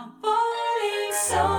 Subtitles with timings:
[0.00, 1.57] I'm falling so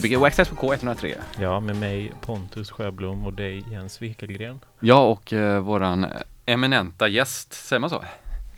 [0.00, 1.14] Gbg Waxxed på K103.
[1.40, 4.60] Ja, med mig Pontus Sjöblom och dig Jens Wikegren.
[4.80, 6.06] Ja, och eh, våran
[6.46, 8.04] eminenta gäst, säger man så?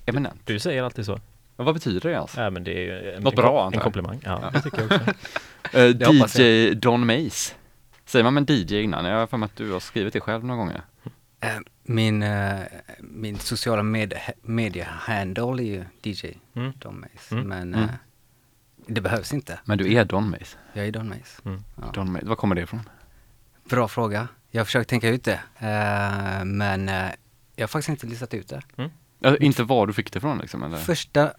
[0.07, 0.41] Eminent?
[0.45, 1.19] Du säger alltid så.
[1.57, 2.41] Men vad betyder det alltså?
[2.41, 3.83] Ja, men det är en, Något en, bra, antar en jag.
[3.83, 4.21] komplimang.
[4.25, 5.11] Ja, det tycker jag också.
[5.79, 7.55] Eh, Det hoppas DJ Don Mace.
[8.05, 9.05] Säger man men DJ innan?
[9.05, 10.83] Jag har för mig att du har skrivit det själv några gånger.
[11.41, 11.49] Eh,
[11.83, 12.61] Min, eh,
[13.01, 16.73] min sociala med, media-handle är ju DJ Mm.
[16.79, 17.35] Don Mace.
[17.35, 17.49] Mm.
[17.49, 17.89] Men Mm.
[18.87, 19.61] Det behövs inte.
[19.65, 20.57] Men du är Don Mace.
[20.73, 21.43] Jag är Don Mace.
[21.45, 21.65] Mm.
[21.81, 21.91] Ja.
[21.95, 22.27] Don Mace.
[22.27, 22.89] Var kommer det ifrån?
[23.65, 24.29] Bra fråga.
[24.51, 25.41] Jag har försökt tänka ut det.
[25.59, 27.11] Eh, men eh,
[27.57, 28.63] jag har faktiskt inte listat ut det.
[29.19, 30.63] Ja, inte var du fick det ifrån liksom?
[30.63, 30.77] Eller?
[30.77, 31.33] Första,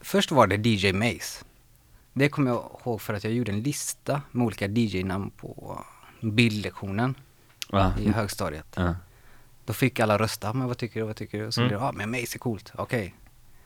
[0.00, 1.44] först var det DJ Mace.
[2.12, 5.84] Det kommer jag ihåg för att jag gjorde en lista med olika DJ-namn på
[6.20, 7.14] bildlektionen
[7.70, 7.92] Ja.
[7.98, 8.66] i högstadiet.
[8.76, 8.94] Ja.
[9.64, 11.46] Då fick alla rösta, men vad tycker du, vad tycker du?
[11.46, 11.68] Och så Mm.
[11.68, 13.14] blev det, ja men Mace är coolt, okej.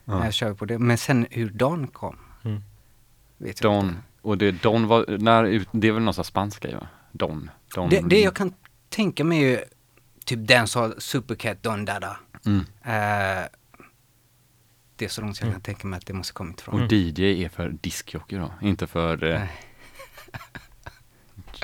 [0.05, 0.23] Ja.
[0.25, 0.79] Jag kör på det.
[0.79, 2.25] Men sen hur Don kom, Mm.
[3.41, 3.85] Vet jag Don.
[3.87, 3.99] inte.
[4.21, 6.87] Och det, Don var, när, det är väl någon sån här spansk grej va?
[7.11, 7.49] Don.
[7.75, 7.89] Don.
[7.89, 8.53] Det, det jag kan
[8.89, 9.59] tänka mig är ju
[10.25, 12.17] typ dancehall, Supercat, Don Dada.
[12.45, 12.59] Mm.
[12.83, 13.45] Eh,
[14.95, 15.53] det är så långt jag Mm.
[15.53, 16.81] kan tänka mig att det måste kommit ifrån.
[16.83, 16.91] Och.
[16.93, 19.41] DJ är för diskjockey då, inte för eh,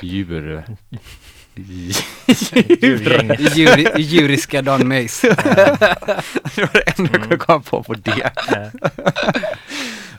[0.02, 0.64] djur...
[2.80, 3.56] Djurgänget.
[3.56, 5.28] Djuri, djuriska Don Mace.
[5.28, 5.34] Eh,
[6.54, 8.32] det var det enda jag kunde komma på på det.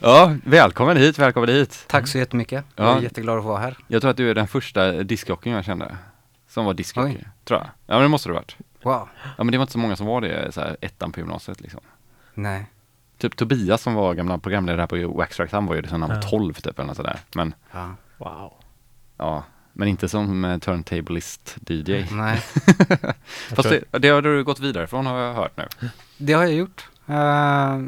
[0.02, 1.84] Ja, välkommen hit, välkommen hit.
[1.88, 2.64] tack så jättemycket.
[2.76, 2.84] Ja.
[2.84, 3.76] Jag är jätteglad att vara här.
[3.88, 5.96] Jag tror att du är den första diskjockeyn jag kände.
[6.48, 7.26] Som var diskjockey, Oj.
[7.44, 7.66] tror jag.
[7.86, 8.56] Ja men det måste du varit.
[8.82, 9.08] Wow.
[9.38, 11.60] Ja men det var inte så många som var det, så här, ettan på gymnasiet
[11.60, 11.80] liksom.
[12.34, 12.66] Nej.
[13.18, 16.16] Typ Tobias som var gamla programledare på Waxtrax, han var ju det sen han var
[16.16, 16.22] Ja.
[16.22, 17.18] 12 typ eller något sådär.
[17.34, 17.94] Men Ja.
[18.18, 18.52] wow.
[19.16, 22.04] ja, men inte som eh, turntablist DJ.
[22.10, 22.36] Nej.
[23.54, 25.88] Fast det, det har du gått vidare från har jag hört nu.
[26.16, 26.88] Det har jag gjort.
[27.06, 27.78] Eh,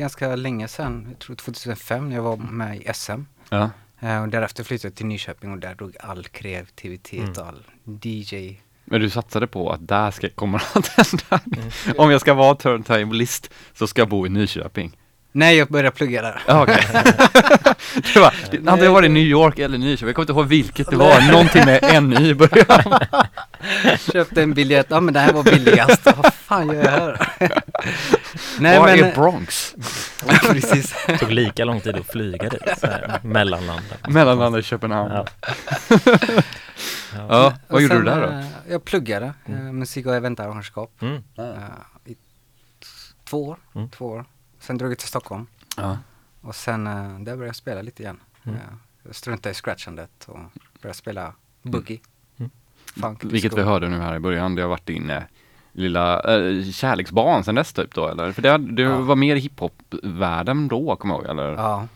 [0.00, 3.20] ganska länge sedan, jag tror 2005 när jag var med i SM.
[3.48, 3.70] Ja.
[4.00, 7.30] Eh, och därefter flyttade jag till Nyköping och där drog all kreativitet Mm.
[7.40, 7.62] och all
[8.02, 8.60] DJ.
[8.84, 11.40] Men du satsade på att där ska, kommer att hända.
[11.96, 14.96] Om jag ska vara turntablist så ska jag bo i Nyköping.
[15.32, 16.42] Nej, jag började plugga där.
[16.46, 16.86] Ja, okej.
[18.14, 20.46] det var, det, hade jag varit i New York eller Nyköping, jag kommer inte ihåg
[20.46, 22.98] vilket det var, någonting med en i början.
[24.12, 26.04] Köpte en biljett, ja men det här var billigast.
[26.04, 27.32] Vad fan gör jag här?
[28.58, 29.74] Nej Var men, är Bronx?
[30.42, 30.94] precis.
[31.06, 32.62] Det tog lika lång tid att flyga dit,
[33.22, 33.82] mellanlanda.
[34.08, 35.10] Mellanlandet i Köpenhamn.
[35.12, 35.26] Ja.
[37.16, 38.26] Ja, vad Och gjorde du där då?
[38.32, 41.14] eh, Jag pluggade eh, musik och eventarrangörskap Mm.
[41.38, 41.44] eh,
[42.04, 42.16] i
[43.30, 43.56] två år.
[43.74, 43.88] Mm.
[43.90, 44.24] Två år.
[44.60, 45.46] Sen drog jag till Stockholm
[45.76, 45.98] Ja.
[46.40, 48.20] och sen eh, där började jag spela lite igen.
[48.44, 48.56] Mm.
[48.56, 48.62] Eh,
[49.02, 50.38] Jag struntade i scratchandet och
[50.82, 52.00] började spela boogie.
[52.38, 52.50] Mm.
[53.00, 55.22] Funk, Vilket vi hörde nu här i början, det har varit din eh,
[55.72, 58.32] lilla eh, kärleksbarn sen dess typ då eller?
[58.32, 59.00] För det, det Ja.
[59.00, 61.52] var mer i hiphop-världen då, kommer jag ihåg eller?
[61.52, 61.86] Ja.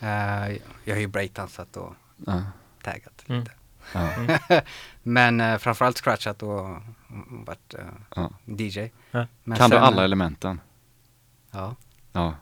[0.00, 1.94] Eh, jag har ju breakdansat och
[2.26, 2.42] Ja.
[2.82, 3.40] taggat Mm.
[3.40, 3.52] lite.
[3.92, 4.60] Ja.
[5.02, 6.76] Men eh, framförallt scratchat och
[7.46, 7.84] varit eh,
[8.16, 8.30] Ja.
[8.44, 8.80] DJ.
[9.10, 9.26] Ja.
[9.44, 10.60] Men Kan du sen, alla eh, elementen?
[11.50, 11.74] Ja,
[12.14, 12.34] Ja.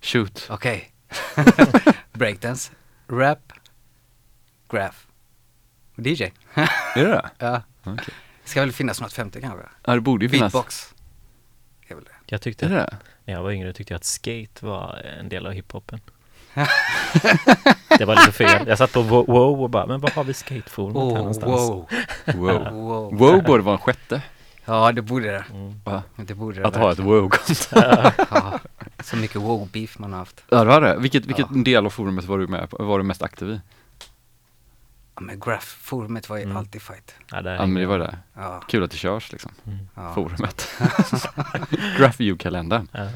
[0.00, 0.46] Shoot.
[0.50, 0.90] okej.
[2.12, 2.72] Breakdance,
[3.08, 3.52] rap,
[4.70, 4.96] graph
[5.96, 6.22] och DJ.
[6.54, 7.30] Är det det?
[7.38, 7.62] Ja.
[7.84, 8.14] Okej.
[8.44, 9.66] Ska väl finnas något femte kanske?
[9.84, 10.52] Ja, det borde ju finnas.
[10.52, 10.94] Beatbox.
[11.88, 12.10] Är väl det.
[12.26, 12.96] Jag Är tyckte, det det?
[13.24, 16.00] när jag var yngre tyckte jag att skate var en del av hiphopen.
[17.98, 18.68] det var lite fel.
[18.68, 21.50] Jag satt på wo- wow och bara, men var har vi skateforumet här Oh, någonstans?
[21.52, 21.88] wow.
[22.34, 22.70] Wow.
[22.72, 23.18] wow.
[23.18, 24.22] Wow borde vara en sjätte.
[24.64, 25.44] Ja, det borde det.
[25.52, 25.80] Mm.
[25.84, 26.02] Va?
[26.16, 26.66] Det borde det.
[26.66, 27.54] Att ha ett wow-konto.
[28.30, 28.58] Ja,
[29.02, 30.44] så mycket wow-beef man har haft.
[30.50, 30.96] Ja, det var det.
[30.98, 31.62] Vilket, vilket Ja.
[31.62, 32.84] del av forumet var du med på?
[32.84, 33.60] Var du mest aktiv i?
[35.14, 36.56] Ja, men graph-forumet var ju Mm.
[36.56, 37.14] alltid fight.
[37.30, 38.08] Ja, där Ja, men det var jag.
[38.08, 38.18] det.
[38.34, 39.50] Ja, Kul att det körs liksom.
[39.66, 39.78] Mm.
[39.94, 40.14] ja.
[40.14, 40.68] Forumet.
[41.98, 42.88] Graph View-kalendern.
[42.92, 43.08] Ja.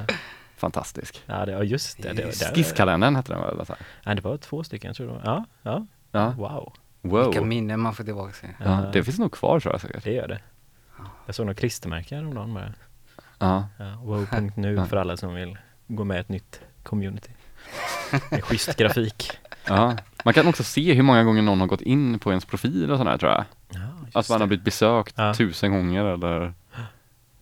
[0.57, 1.23] Fantastisk.
[1.27, 2.13] Ja, det, ja, just det.
[2.13, 3.67] det, det Skisskalendern hette den väl?
[4.05, 5.23] Nej, det var två stycken, jag tror det var.
[5.25, 5.87] Ja, ja.
[6.13, 6.31] Ja.
[6.31, 6.73] Wow.
[7.03, 7.47] Vilka Wow.
[7.47, 8.57] minnen man får tillbaka sig.
[8.65, 10.05] Ja, det finns nog kvar tror jag säkert.
[10.05, 10.41] Det gör det.
[11.27, 12.73] Jag såg några klistermärken häromdagen bara.
[13.39, 13.69] Ja.
[13.79, 14.87] Ja, wow.nu Ja.
[14.87, 17.31] för alla som vill gå med i ett nytt community.
[18.31, 19.31] Med schysst grafik.
[19.67, 19.97] ja.
[20.25, 22.99] Man kan också se hur många gånger någon har gått in på ens profil och
[22.99, 23.45] sådär tror jag.
[23.69, 23.81] Ja,
[24.21, 25.35] Att man har blivit besökt Ja.
[25.35, 26.55] tusen gånger eller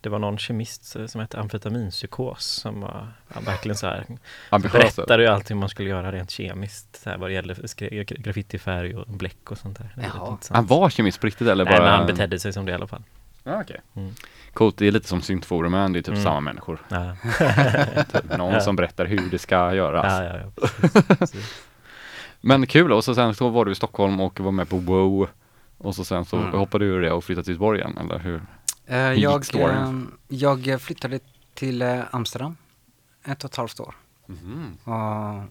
[0.00, 4.04] det var någon kemist som hette amfetaminpsykos som var ja, verkligen så här
[4.50, 4.96] ambitiöst.
[4.96, 7.54] berättade ju allting man skulle göra rent kemiskt så här, vad det gällde
[8.04, 10.10] graffitifärg och bläck och sånt där.
[10.50, 11.82] Han var kemist på riktigt eller Nej, bara?
[11.84, 13.02] men han betedde sig som det i alla fall.
[13.48, 13.80] Ja, okej.
[13.94, 14.14] Mm.
[14.52, 16.22] Coolt, det är lite som syntforumen, det är typ Mm.
[16.24, 16.86] samma människor.
[16.88, 17.16] Ja,
[18.12, 18.60] Typ någon Ja.
[18.60, 20.12] som berättar hur det ska göras.
[20.12, 20.50] ja, ja, ja
[20.80, 21.64] precis, precis.
[22.40, 25.28] Men kul, och så sen så var du i Stockholm och var med på WoW.
[25.78, 26.52] Och så sen så Mm.
[26.58, 28.42] hoppade du ur det och flyttade till Göteborg igen, eller hur?
[28.86, 29.92] Eh, jag, eh,
[30.28, 31.18] jag flyttade
[31.54, 32.56] till eh, Amsterdam
[33.24, 33.94] ett och ett halvt år.
[34.26, 34.76] Mhm.
[34.84, 35.44] Och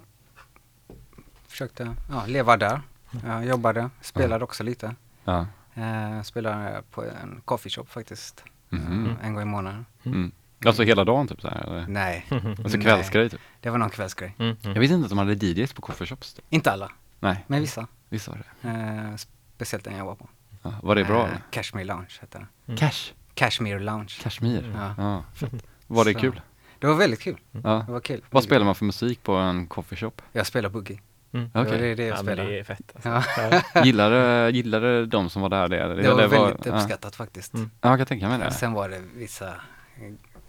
[1.47, 2.81] försökte ja, leva där.
[3.25, 4.95] Jag jobbade, spelade också lite.
[5.25, 5.45] Ja.
[5.75, 8.43] Eh, spelade på en coffeeshop faktiskt.
[8.71, 9.85] Eh, en gång i månaden.
[10.03, 10.31] Mm.
[10.65, 11.87] Alltså hela dagen typ så här, eller?
[11.87, 12.25] Nej,
[12.63, 13.41] Alltså kvällsgrej typ?
[13.61, 14.35] det var någon kvällsgrej.
[14.39, 14.79] Mm, Jag mm.
[14.79, 16.33] visste inte att de hade DJs på coffeeshops.
[16.33, 16.45] Typ.
[16.49, 17.87] Inte alla, Nej, men vissa.
[18.09, 18.69] visst var det.
[18.69, 19.15] Eh,
[19.55, 20.29] speciellt den jag var på.
[20.63, 20.73] Ja.
[20.83, 21.27] Var det bra?
[21.27, 22.47] Eh, Cashmere Lounge hette det.
[22.67, 22.77] Mm.
[22.77, 23.11] Cash?
[23.33, 24.13] Cashmere Lounge.
[24.21, 24.71] Kashmir?
[24.75, 24.93] Ja.
[24.97, 25.47] Ja.
[25.87, 26.19] Var det Så.
[26.19, 26.41] kul?
[26.79, 27.37] Det var väldigt kul.
[27.51, 27.83] Ja.
[27.85, 28.21] Det var kul.
[28.29, 30.21] Vad spelar man för musik på en coffeeshop?
[30.31, 30.99] Jag spelar boogie.
[31.35, 31.49] Mm.
[31.53, 32.49] Det var det, det jag Ja, spelade.
[32.49, 33.09] det är fett alltså.
[33.09, 33.61] Ja.
[33.73, 33.83] Ja.
[33.83, 36.01] Gillade, gillade de som var där det?
[36.01, 36.75] Det var väldigt ja.
[36.75, 37.53] uppskattat faktiskt.
[37.53, 37.69] Mm.
[37.81, 38.51] Ja, jag kan tänka mig det.
[38.51, 39.53] Sen var det vissa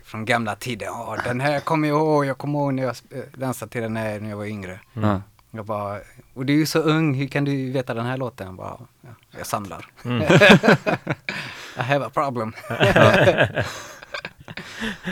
[0.04, 0.86] från gamla tider.
[0.86, 2.26] Ja, den här kommer jag ihåg.
[2.26, 2.96] Jag kommer ihåg när jag
[3.34, 4.80] dansade till den här när jag var yngre.
[4.92, 5.22] Ja.
[5.50, 5.98] Jag bara,
[6.34, 8.46] och du är ju så ung, hur kan du veta den här låten?
[8.46, 9.86] Jag bara, ja, jag samlar.
[10.04, 10.22] Mm.
[11.78, 12.52] I have a problem.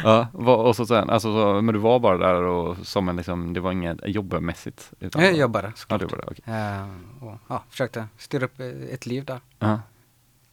[0.04, 3.52] Ja, och så sen, alltså, så, men du var bara där och som en liksom,
[3.52, 4.92] det var inget jobbmässigt?
[5.00, 6.00] Utan Jag bara- jobbade Ja, såklart.
[6.00, 6.54] det var det, okej.
[6.54, 9.40] Eh, och, ja, försökte styra upp eh, ett liv där.
[9.58, 9.80] Ja,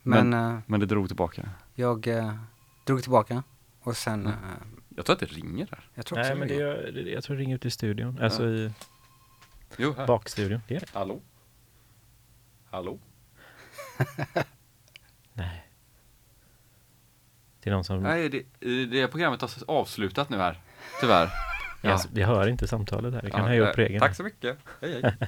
[0.04, 1.50] Men, eh, men det drog tillbaka?
[1.76, 2.34] jag eh,
[2.86, 3.44] drog tillbaka
[3.84, 4.38] och sen, Mm.
[4.96, 5.90] Jag tror att det ringer där.
[5.94, 6.60] jag tror också Nej men det det.
[6.60, 8.72] gör, det- jag tror det ringer ut i studion, alltså i
[9.78, 10.08] Jo, här.
[10.08, 10.62] bakstudion.
[10.68, 10.86] Det är det.
[10.94, 11.20] Hallå?
[12.70, 13.00] Hallå?
[15.34, 15.68] Nej.
[17.64, 20.60] Det är någon som, Nej, det, det programmet har avslutat nu här,
[21.02, 21.30] tyvärr.
[21.82, 24.24] jag, jag hör inte samtalet här, det kan Ja, jag göra upp egen Tack så
[24.24, 24.58] mycket.
[24.82, 25.14] Hej, hej.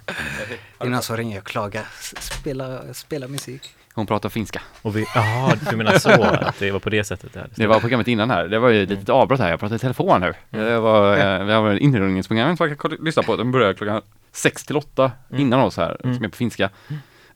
[0.80, 1.86] Det är någon som ringer och klagar,
[2.20, 3.70] spela, spela musik.
[3.96, 4.62] Hon pratar finska.
[4.82, 7.48] Och vi, jaha, du menar så, att det var på det sättet där.
[7.56, 8.48] Det var programmet innan här.
[8.48, 9.50] Det var ju ett litet avbrott här.
[9.50, 10.34] Jag pratade i telefon nu.
[10.50, 13.36] Det var, eh, vi har inringningsprogrammet som man kan lyssna på.
[13.36, 15.42] Den börjar klockan sex till åtta Mm.
[15.42, 16.16] innan oss här, Mm.
[16.16, 16.70] som är på finska.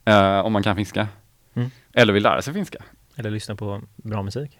[0.04, 1.08] Eh, om man kan finska.
[1.54, 1.70] Mm.
[1.92, 2.78] Eller vill lära sig finska.
[3.16, 4.58] Eller lyssna på bra musik.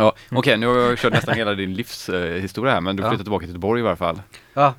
[0.00, 3.08] Ja, okej, nu har jag kört nästan hela din livshistoria här, men du Ja.
[3.08, 4.22] flyttade tillbaka till Göteborg i varje fall.
[4.54, 4.74] Ja,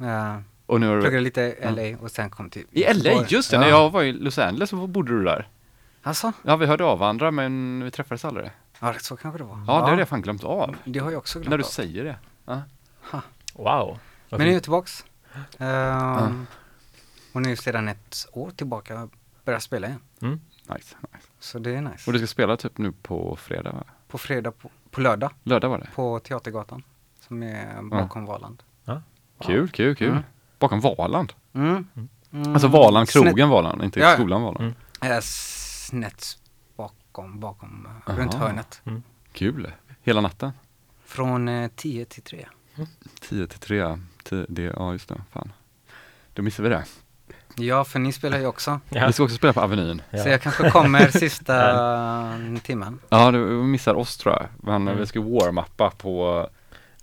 [0.00, 0.36] eh,
[0.66, 1.20] Och nu har pluggade du...
[1.20, 1.56] lite i
[1.92, 3.56] LA och sen kom till I LA, just det!
[3.56, 3.60] Ja.
[3.60, 5.48] När jag var i Los Angeles så bodde du där.
[6.02, 6.32] Alltså?
[6.42, 8.50] Ja, vi hörde av varandra men vi träffades aldrig.
[8.80, 9.64] Ja, så kanske det var.
[9.66, 10.76] Ja, det har jag fan glömt av.
[10.84, 11.68] Det har jag också glömt När du av.
[11.68, 12.16] säger det.
[13.54, 13.98] Wow.
[14.30, 15.04] Men nu är jag tillbaks.
[15.58, 16.46] Ehm,
[17.32, 19.08] Och nu sedan ett år tillbaka
[19.44, 20.00] börjar spela igen.
[20.22, 20.40] Mm.
[20.62, 21.26] Nice, nice.
[21.40, 22.02] Så det är nice.
[22.06, 23.84] Och du ska spela typ nu på fredag va?
[24.12, 25.88] På fredag, på, på lördag, Lördag var det?
[25.94, 26.82] på Teatergatan.
[27.20, 28.62] Som är bakom Valand.
[29.40, 30.08] Kul, kul, kul.
[30.10, 30.22] Mm.
[30.58, 31.32] Bakom Valand.
[31.52, 31.86] Mm.
[32.32, 32.52] Mm.
[32.52, 34.14] Alltså Valand, Snett- krogen Valand, inte Ja, ja.
[34.14, 34.74] skolan Valand.
[35.00, 35.12] Mm.
[35.12, 36.24] eh, snett
[36.76, 38.20] bakom, bakom, eh, Aha.
[38.20, 38.82] runt hörnet.
[39.32, 39.72] Kul.
[40.02, 40.52] Hela natten.
[41.04, 42.46] Från eh, 10 till 3.
[43.20, 43.98] 10 till 3.
[44.24, 45.52] Tio- det, ja just det, fan.
[46.34, 46.84] Då missar vi det.
[47.56, 48.80] Ja, för ni spelar ju också.
[48.90, 49.06] Ja.
[49.06, 50.02] Vi ska också spela på Avenyn.
[50.10, 50.28] Så Ja.
[50.28, 52.98] jag kanske kommer sista timmen.
[53.08, 54.46] Ja, du missar oss tror jag.
[54.56, 54.98] Men Mm.
[54.98, 56.48] vi ska warm-uppa på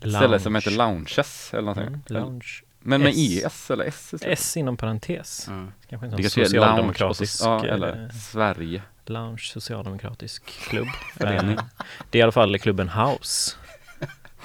[0.01, 1.87] ett ställe som heter Lounges eller någonting.
[1.87, 2.63] Mm, lounge.
[2.79, 3.17] Men med S.
[3.45, 4.39] ES eller S istället.
[4.39, 5.47] S inom parentes.
[5.47, 5.71] Mm.
[5.89, 8.81] Kanske en Det sån kanske är lounge och socialdemokratisk, så, ja, eller eh, Sverige.
[9.05, 10.87] lounge socialdemokratisk klubb.
[11.17, 11.57] Förening.
[11.57, 11.63] Eh,
[12.09, 13.55] det är i alla fall klubben House.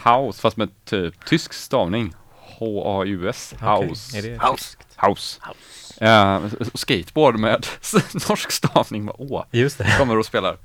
[0.05, 2.15] House, fast med typ tysk stavning.
[2.59, 3.55] H-A-U-S.
[3.61, 4.19] House.
[4.19, 4.57] Är det House.
[4.57, 4.97] tyskt?
[4.97, 5.41] House.
[6.01, 6.43] Eh,
[6.75, 7.67] skateboard med
[8.29, 9.45] norsk stavning med Å.
[9.51, 9.95] Just det.
[9.99, 10.57] Kommer och spelar.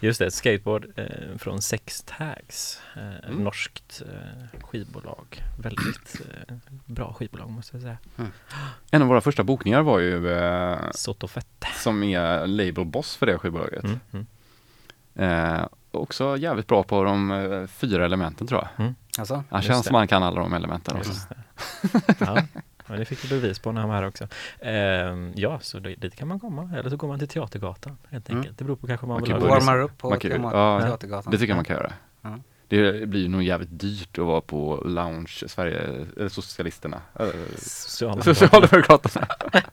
[0.00, 1.06] Just det, skateboard eh,
[1.38, 2.80] från Sex Tags.
[2.96, 3.44] Eh, Mm.
[3.44, 5.42] Norskt eh, skivbolag.
[5.58, 6.54] Väldigt eh,
[6.84, 7.98] bra skivbolag måste jag säga.
[8.90, 11.64] En av våra första bokningar var ju eh, Sotofett.
[11.76, 13.84] som är label boss för det skivbolaget.
[13.84, 14.26] Mm, mm.
[15.58, 18.94] Eh, också jävligt bra på de eh, fyra elementen tror jag.
[19.18, 19.44] Alltså?
[19.50, 19.86] Han känns det.
[19.86, 21.10] som han kan alla de elementen också.
[21.10, 22.46] Just det.
[22.88, 24.28] Ja, men det fick vi bevis på när han var här också.
[24.60, 26.70] Ehm, ja, så dit kan man komma.
[26.78, 28.38] Eller så går man till Teatergatan helt Mm.
[28.38, 28.58] enkelt.
[28.58, 29.50] Det beror på kanske om man Man vill ha ju det.
[29.50, 31.30] Warmar upp på Man kan ju- ja, Teatergatan.
[31.32, 31.92] Det tycker jag man kan göra.
[32.22, 32.38] Ja.
[32.70, 35.80] Det blir nog jävligt dyrt att vara på lounge, Sverige,
[36.16, 37.00] eller socialisterna.
[37.20, 37.26] Eh,
[37.56, 39.26] Socialdemokraterna.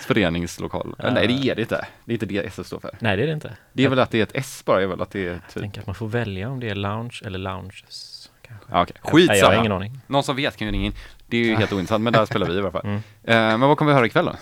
[0.00, 0.94] Föreningslokal.
[0.98, 1.10] Ja.
[1.10, 1.86] Nej det är det inte.
[2.04, 2.90] Det är inte det S står för.
[2.98, 3.56] Nej, det är det inte.
[3.72, 5.40] Det är väl att det är ett S bara, är väl att det är Jag
[5.52, 5.62] typ...
[5.62, 8.11] tänker att man får välja om det är lounge eller lounges.
[8.52, 8.72] Kanske.
[8.76, 9.26] Ja, okej.
[9.26, 9.76] Nej, jag har ingen Skitsamma.
[9.76, 10.00] aning.
[10.06, 10.94] Någon som vet kan ju ringa in.
[11.26, 12.84] Det är ju helt ointressant, men där spelar vi i alla fall.
[12.84, 12.96] Mm.
[13.22, 14.36] Eh, men vad kommer vi höra ikväll då?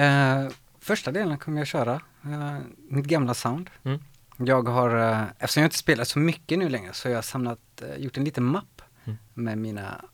[0.00, 0.46] Eh,
[0.80, 1.92] första delen kommer jag köra
[2.24, 2.58] eh,
[2.88, 3.70] mitt gamla sound.
[3.84, 4.00] Mm.
[4.36, 7.58] Jag har, eh, eftersom jag inte spelar så mycket nu längre, så har jag samlat,
[7.82, 9.18] eh, gjort en liten mapp Mm.
[9.34, 10.04] med mina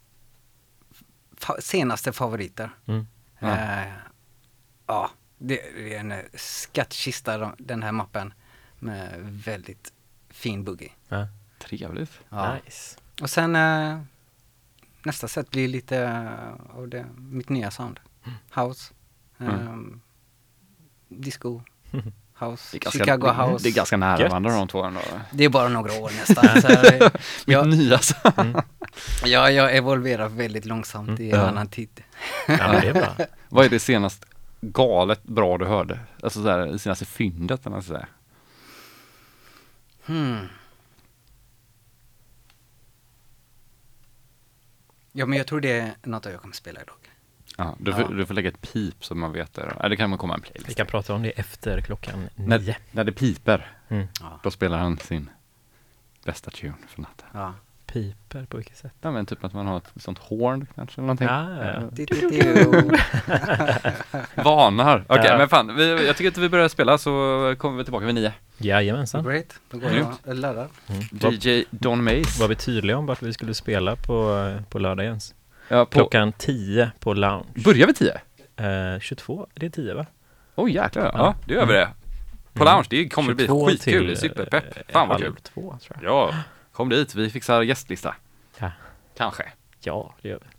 [1.41, 2.71] fa- senaste favoriter.
[2.87, 3.07] Mm.
[3.39, 3.49] Ja.
[3.57, 3.93] Eh,
[4.87, 8.33] ja, det, det är en eh, skattkista de- den här mappen
[8.79, 9.93] med väldigt
[10.31, 10.93] fin boogie.
[11.09, 11.27] Ja.
[11.59, 12.21] Trevligt.
[12.29, 12.55] Ja.
[12.65, 12.97] Nice.
[13.23, 13.99] Och sen eh,
[15.03, 16.25] nästa set blir lite
[16.75, 18.01] av det, mitt nya sound.
[18.55, 18.93] House,
[19.41, 19.55] Mm.
[19.55, 20.01] ehm,
[21.09, 21.61] disco,
[22.39, 23.63] house, Det är ganska, Chicago det, house.
[23.63, 25.01] det är ganska nära varandra de två ändå.
[25.33, 26.45] Det är bara några år nästan.
[26.63, 27.11] så här,
[27.47, 27.99] jag, Mitt nya
[28.37, 28.61] Mm.
[29.25, 31.47] jag, jag evolverar väldigt långsamt i en Ja.
[31.47, 32.03] annan tid.
[32.49, 33.17] Ja, men det är bra.
[33.49, 34.25] Vad är det senast
[34.61, 36.01] galet bra du hörde?
[36.23, 38.07] Alltså så här, det senaste fyndet eller ska säga.
[40.07, 40.39] Hmm.
[45.19, 46.95] Ja, men jag tror det är något jag kommer spela idag.
[47.57, 48.09] Ja, du, får, Ja.
[48.09, 49.89] du får lägga ett pip så man vet det.
[49.89, 50.77] det kan man komma en Vi playlist.
[50.77, 52.47] kan prata om det efter klockan nio.
[52.47, 54.07] När, när det piper, Mm.
[54.43, 55.31] Då spelar han sin
[56.25, 57.29] bästa tune för natten.
[57.33, 57.55] ja.
[57.93, 58.93] Piper på vilket sätt?
[59.01, 61.29] Ja men typ att man har ett sånt horn kanske eller någonting.
[61.29, 61.81] Ja, ja.
[61.93, 62.91] Du, du, du.
[64.43, 65.05] Varnar.
[65.09, 65.39] Okej Ja.
[65.39, 67.11] men fan, vi, jag tycker att vi börjar spela så
[67.59, 68.33] kommer vi tillbaka vid nio.
[68.59, 69.25] Jajamensan.
[69.25, 70.09] Great, då går Grymt.
[70.25, 70.69] jag och laddar.
[70.87, 71.03] Mm.
[71.33, 72.41] DJ Don Mace.
[72.41, 75.35] var vi tydliga om vart vi skulle spela på, på lördag Jens?
[75.69, 77.45] Ja, på, Klockan 10 på Lounge.
[77.65, 78.15] Börjar vi tio?
[78.57, 80.07] Eh, 22, det är 10 va?
[80.55, 81.35] Oj jäklar, ja, Ja.
[81.47, 81.89] det gör vi det.
[82.53, 82.73] På Mm.
[82.75, 84.77] lounge, det kommer bli 22 skitkul, superpepp.
[84.77, 85.43] eh, Fan vad halv kul.
[85.43, 86.13] två tror jag.
[86.13, 86.35] Ja,
[86.79, 88.15] kom dit, vi fixar gästlista.
[88.59, 88.71] Ja.
[89.17, 89.53] Kanske.
[89.81, 90.58] Ja, det gör vi.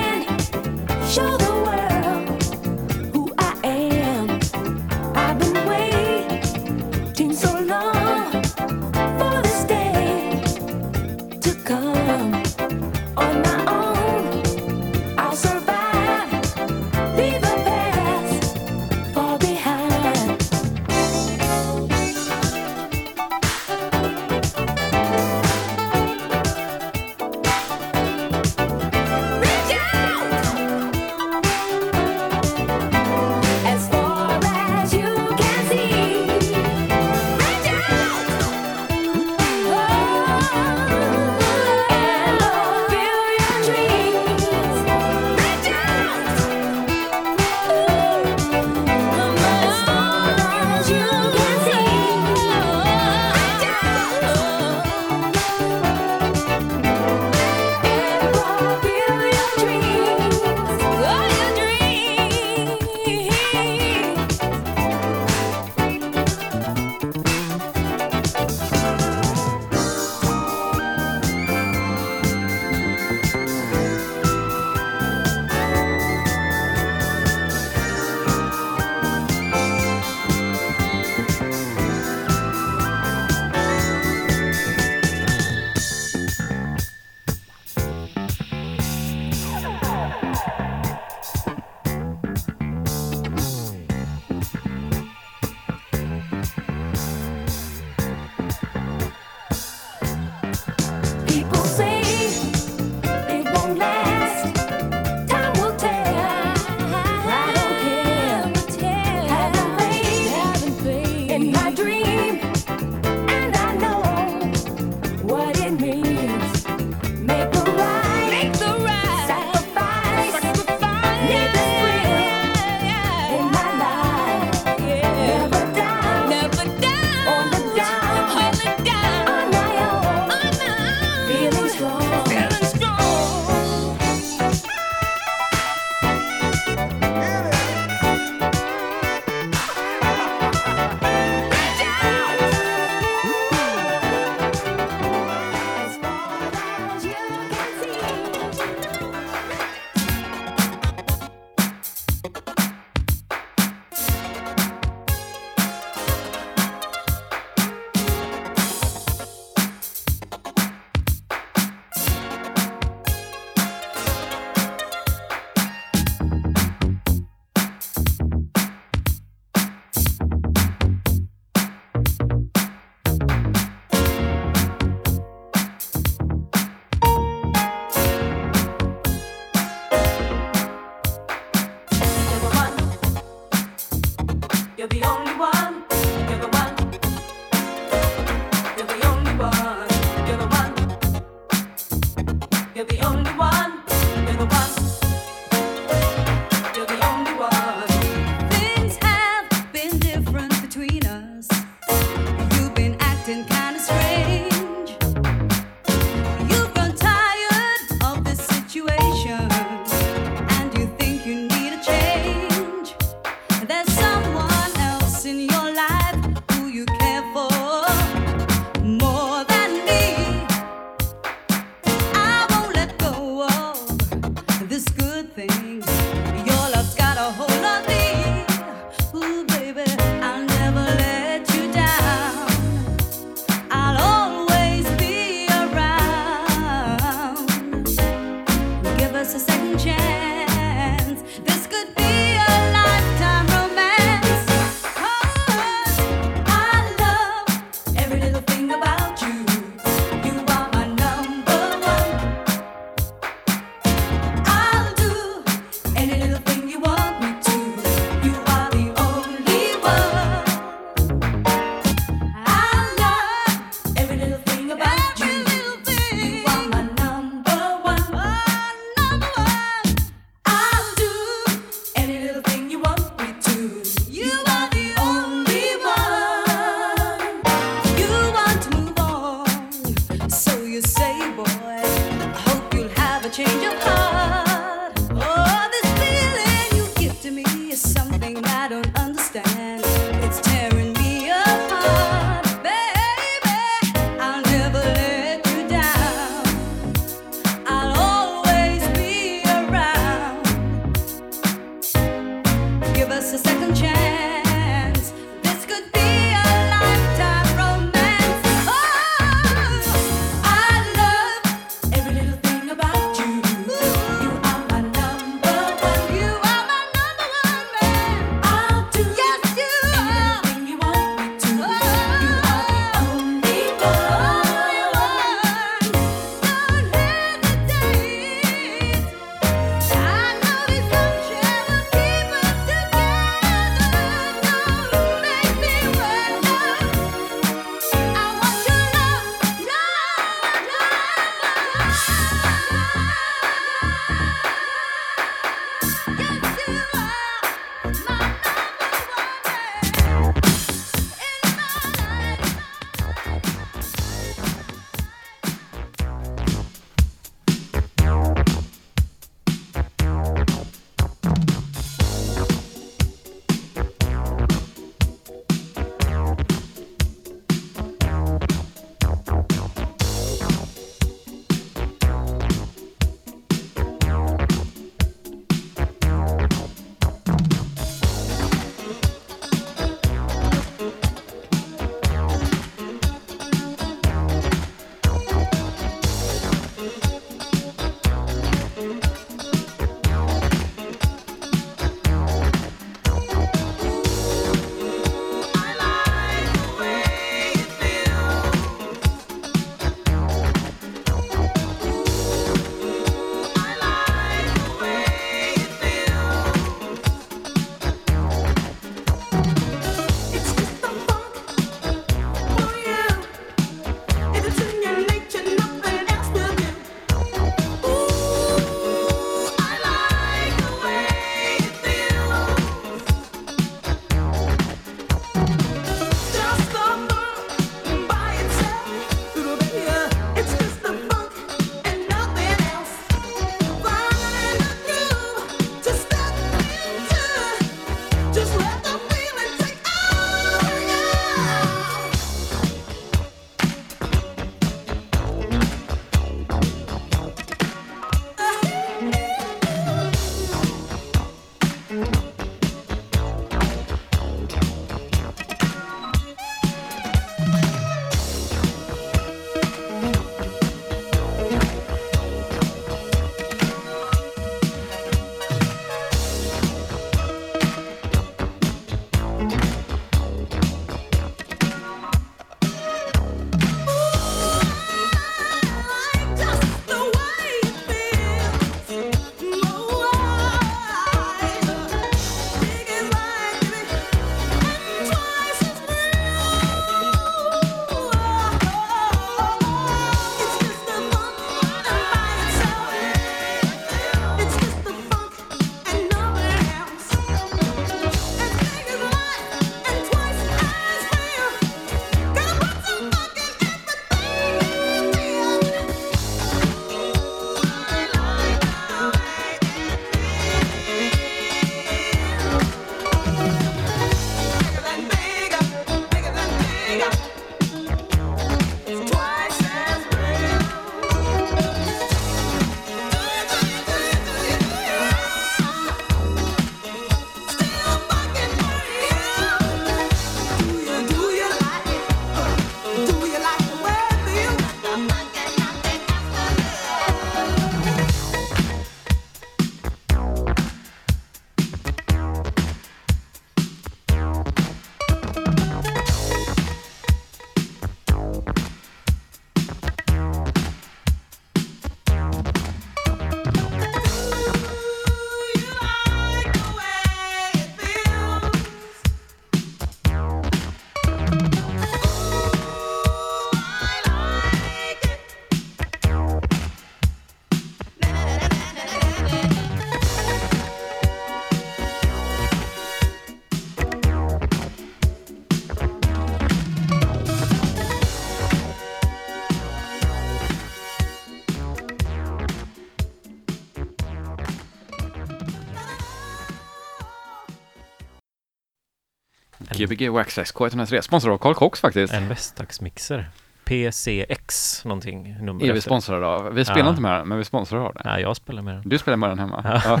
[589.86, 592.14] Gbg Wax SK103, sponsrad av Carl Cox faktiskt.
[592.14, 593.30] En Vestax-mixer.
[593.64, 595.88] PCX någonting, nummer Är vi efter.
[595.90, 596.88] sponsrade av, vi spelar Ja.
[596.90, 598.02] inte med den, men vi sponsrar av den.
[598.04, 598.82] Ja, jag spelar med den.
[598.88, 599.80] Du spelar med den hemma?
[599.84, 600.00] Ja.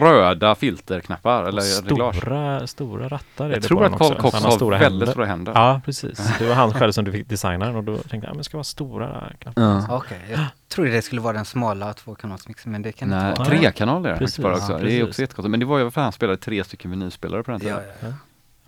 [0.00, 2.16] Röda filterknappar, eller reglage.
[2.16, 4.14] Stora, stora rattar är Jag det tror att Carl.
[4.16, 5.06] Cox har stora väldigt händer.
[5.12, 5.52] stora händer.
[5.54, 6.38] Ja, precis.
[6.38, 8.38] Det var han själv som du fick designa den och då tänkte jag, ja, men
[8.38, 9.62] det ska vara stora knappar.
[9.62, 9.96] Ja.
[9.96, 13.48] Okej, jag trodde det skulle vara den smala tvåkanalsmixen men det kan Nej, inte vara.
[13.48, 14.42] tre- trekanal är det faktiskt Precis.
[14.42, 14.72] bara också.
[14.72, 15.50] Ja, det är också jättekonstigt.
[15.50, 17.80] Men det var ju för att han spelade tre stycken vinylspelare på den tiden.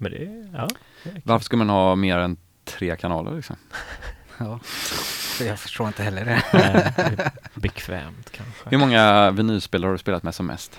[0.01, 0.69] Men det, ja.
[1.25, 3.57] Varför ska man ha mer än tre kanaler liksom?
[4.39, 4.61] ja.
[5.41, 7.33] Jag förstår inte heller det.
[7.55, 8.71] Bekvämt kanske.
[8.71, 10.79] Hur många vinylspelare har du spelat med som mest?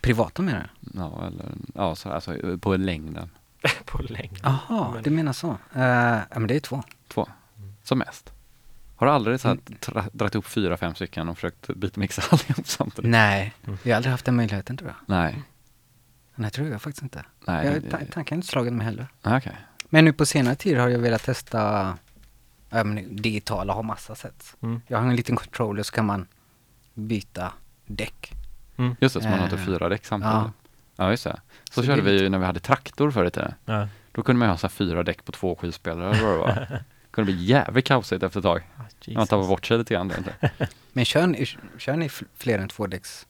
[0.00, 0.90] Privata menar du?
[1.00, 3.30] Ja, eller, ja så, alltså på längden.
[3.84, 4.38] på längd.
[4.42, 5.48] Jaha, Men- du menar så.
[5.50, 5.82] Uh,
[6.30, 6.82] ja men det är två.
[7.08, 7.28] Två.
[7.82, 8.32] Som mest.
[8.96, 9.78] Har du aldrig så här, Mm.
[9.80, 13.10] tra- dragit upp fyra, fem stycken och försökt beatmixa allihop samtidigt?
[13.10, 13.78] Nej, Mm.
[13.82, 15.16] jag har aldrig haft den möjligheten tror jag.
[15.16, 15.42] Nej.
[16.40, 17.24] Nej, tror jag faktiskt inte.
[17.46, 17.66] Nej.
[17.66, 19.06] jag, det- ta- tanken har inte slagit mig heller.
[19.22, 19.56] Ah, Okej.
[19.88, 21.98] Men nu på senare tid har jag velat testa
[22.70, 24.56] men digitala, har massa sätt.
[24.62, 24.82] Mm.
[24.86, 26.26] Jag har en liten controller så kan man
[26.94, 27.52] byta
[27.86, 28.32] däck.
[29.00, 30.34] Just det, så man har Eh, inte fyra däck samtidigt.
[30.34, 30.52] ja.
[30.96, 31.40] Ja, just det.
[31.64, 33.54] Så, Så det körde är vi ju när vi hade traktor förr i tiden.
[33.64, 33.88] Ja.
[34.12, 36.38] Då kunde man ju ha så här fyra däck på två skivspelare eller vad det
[36.38, 36.54] var.
[36.54, 38.68] Det kunde bli jävligt kaosigt efter ett tag.
[39.06, 39.48] När man Jesus.
[39.48, 40.12] bort sig lite grann.
[40.18, 40.50] Inte.
[40.92, 41.46] Men kör ni,
[41.78, 43.26] kör ni fl- fler än två däcks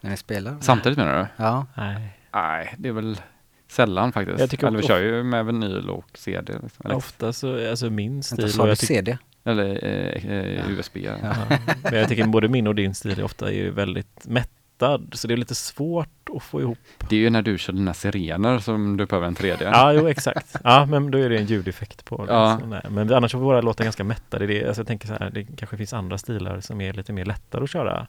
[0.00, 0.56] när ni spelar?
[0.60, 1.44] Samtidigt menar du?
[1.44, 1.66] Ja.
[1.74, 3.20] Nej, Nej, det är väl
[3.68, 4.40] sällan faktiskt.
[4.40, 6.52] Jag tycker eller vi kör ju med vinyl och CD.
[6.62, 6.84] Liksom.
[6.84, 9.18] Eller, ofta så, alltså min stil Vänta, och sa du jag tycker- CD?
[9.44, 10.96] eller eh, eh, USB.
[10.96, 11.12] Ja.
[11.22, 15.28] Ja, men jag tycker både min och din stil ofta är ju väldigt mättad, så
[15.28, 16.78] det är lite svårt att få ihop.
[17.08, 19.56] Det är ju när du kör dina sirener som du behöver en 3D.
[19.62, 20.56] Ja, jo exakt.
[20.64, 22.32] Ja, men då är det en ljudeffekt på det.
[22.32, 22.58] Ja.
[22.60, 22.80] Så, nej.
[22.90, 24.46] Men annars får våra låtar ganska mättade.
[24.46, 27.12] Det är, alltså, jag tänker så här, det kanske finns andra stilar som är lite
[27.12, 28.06] mer lättare att köra.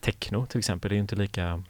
[0.00, 1.62] Techno till exempel, det är ju inte lika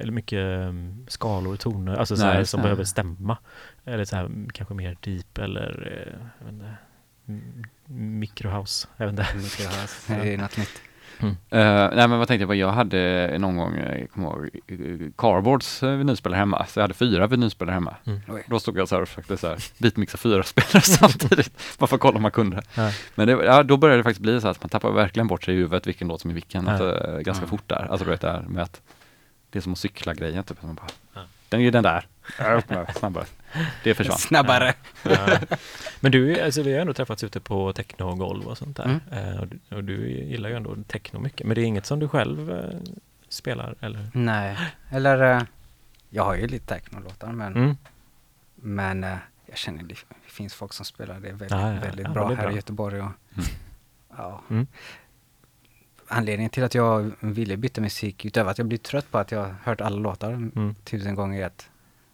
[0.00, 3.38] eller mycket um, skalor och toner, alltså så Nej, här, som behöver stämma.
[3.84, 6.74] Eller så här, mm, kanske mer deep eller eh, jag vet inte,
[7.28, 9.26] mm, microhouse, jag vet inte.
[10.22, 10.82] Det är något nytt.
[11.20, 15.12] Eh, nej men vad tänkte jag på, jag hade någon gång, eh, jag kommer ihåg,
[15.16, 17.94] Carboards vinylspelare hemma, så jag hade fyra vinylspelare hemma.
[18.28, 18.44] Oj.
[18.46, 21.96] Då stod jag så här och försökte så här, beatmixa fyra spelare samtidigt, bara för
[21.96, 22.62] att kolla om man kunde.
[22.74, 22.90] Ja.
[23.14, 25.44] Men det, ja, då började det faktiskt bli så här att man tappar verkligen bort
[25.44, 26.70] sig i huvudet vilken låt som är vilken, Ja.
[26.70, 27.86] alltså, ganska fort där.
[27.90, 28.80] Alltså du vet det här med att
[29.50, 30.62] det är som att cykla grejen typ.
[30.62, 31.20] Man bara, Ja.
[31.48, 32.06] Den är ju den där,
[32.98, 33.24] snabbare.
[33.84, 34.18] Det försvann.
[34.18, 34.74] Snabbare.
[35.02, 35.38] Ja.
[36.00, 38.84] Men du, alltså, vi har ändå träffats ute på technogolv och sånt där.
[38.84, 39.28] Mm.
[39.34, 41.46] Eh, och, du, och du gillar ju ändå techno mycket.
[41.46, 42.78] Men det är inget som du själv eh,
[43.28, 44.10] spelar eller?
[44.14, 44.56] Nej,
[44.90, 45.42] eller eh,
[46.10, 47.76] jag har ju lite technolåtar men, Mm.
[48.54, 49.94] men eh, jag känner det
[50.26, 52.52] finns folk som spelar det väldigt, Ja, ja, väldigt ja, bra här bra.
[52.52, 53.00] i Göteborg.
[53.00, 53.44] Och, Mm.
[54.16, 54.42] ja.
[54.50, 54.66] Mm.
[56.08, 59.40] Anledningen till att jag ville byta musik utöver att jag blir trött på att jag
[59.44, 60.74] har hört alla låtar Mm.
[60.84, 61.70] tusen gånger är att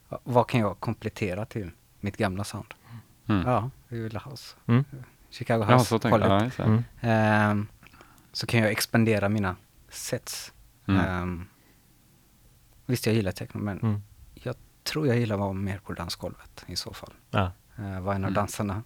[0.08, 1.70] ja, vad kan jag komplettera till
[2.00, 2.74] mitt gamla sound?
[3.26, 3.46] Mm.
[3.46, 4.56] Ja, vi vill house.
[4.66, 4.84] Mm.
[5.30, 6.10] Chicago Ja, House så jag.
[6.10, 6.54] hållet.
[6.58, 6.64] Ja.
[6.64, 6.82] Mm.
[7.00, 7.66] Ehm,
[8.32, 9.56] så kan jag expandera mina
[9.88, 10.52] sets.
[10.86, 11.00] Mm.
[11.06, 11.46] Ehm,
[12.86, 14.02] visst, jag gillar techno, men Mm.
[14.34, 17.12] jag tror jag gillar att vara mer på dansgolvet i så fall.
[17.30, 17.52] Ja.
[17.78, 18.34] Uh, vara en av Mm.
[18.34, 18.82] dansarna.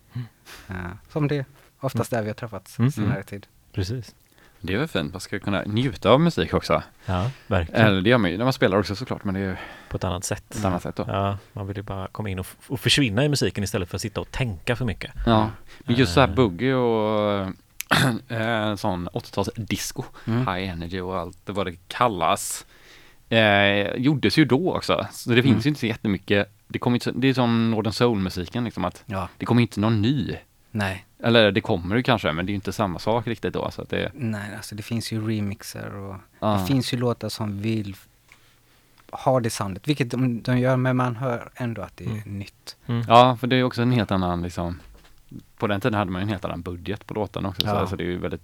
[0.69, 0.77] Eh,
[1.13, 1.45] som det
[1.81, 2.91] oftast där vi har träffats Mm.
[2.93, 3.47] senare tid.
[3.73, 4.15] Precis.
[4.61, 6.83] Det är väl fint, man ska kunna njuta av musik också.
[7.07, 7.87] Ja, verkligen.
[7.87, 9.57] Eller det gör man ju när man spelar också såklart, men det är ju
[9.91, 10.55] På ett annat sätt.
[10.57, 11.05] ett annat sätt då.
[11.09, 14.03] Ja, man vill ju bara komma in och, och försvinna i musiken istället för att
[14.03, 15.11] sitta och tänka för mycket.
[15.27, 16.35] Ja, men just så här Eh.
[16.35, 17.41] boogie och
[18.29, 20.41] eh, sån 80-tals disco, Mm.
[20.41, 22.67] high energy och allt vad det kallas,
[23.29, 25.07] eh, gjordes ju då också.
[25.13, 25.61] Så det finns Mm.
[25.63, 29.29] ju inte så jättemycket, det, kommer inte, det är som Northern Soul-musiken liksom att Ja,
[29.39, 30.37] det kommer inte någon ny.
[30.79, 31.05] Nej.
[31.23, 33.71] Eller det kommer ju kanske, men det är ju inte samma sak riktigt då.
[33.71, 36.53] Så att det, Nej, alltså det finns ju remixer och Ja.
[36.61, 37.97] det finns ju låtar som vill
[39.11, 42.39] ha det soundet, vilket de, de gör, men man hör ändå att det är Mm.
[42.39, 42.77] nytt.
[42.87, 43.05] Mm.
[43.09, 44.81] ja, för det är ju också en helt annan liksom,
[45.57, 47.61] på den tiden hade man ju en helt annan budget på låten också.
[47.63, 47.87] Så, Ja.
[47.87, 48.43] så det är ju väldigt,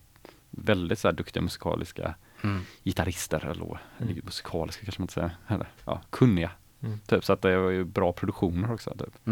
[0.50, 2.62] väldigt så här duktiga musikaliska Mm.
[2.84, 3.64] gitarrister eller,
[3.98, 4.20] eller Mm.
[4.24, 6.50] musikaliska kanske man inte säger, eller ja, kunniga.
[6.82, 6.98] Mm.
[7.06, 8.90] Typ, så att det var ju bra produktioner också.
[8.98, 9.26] Typ.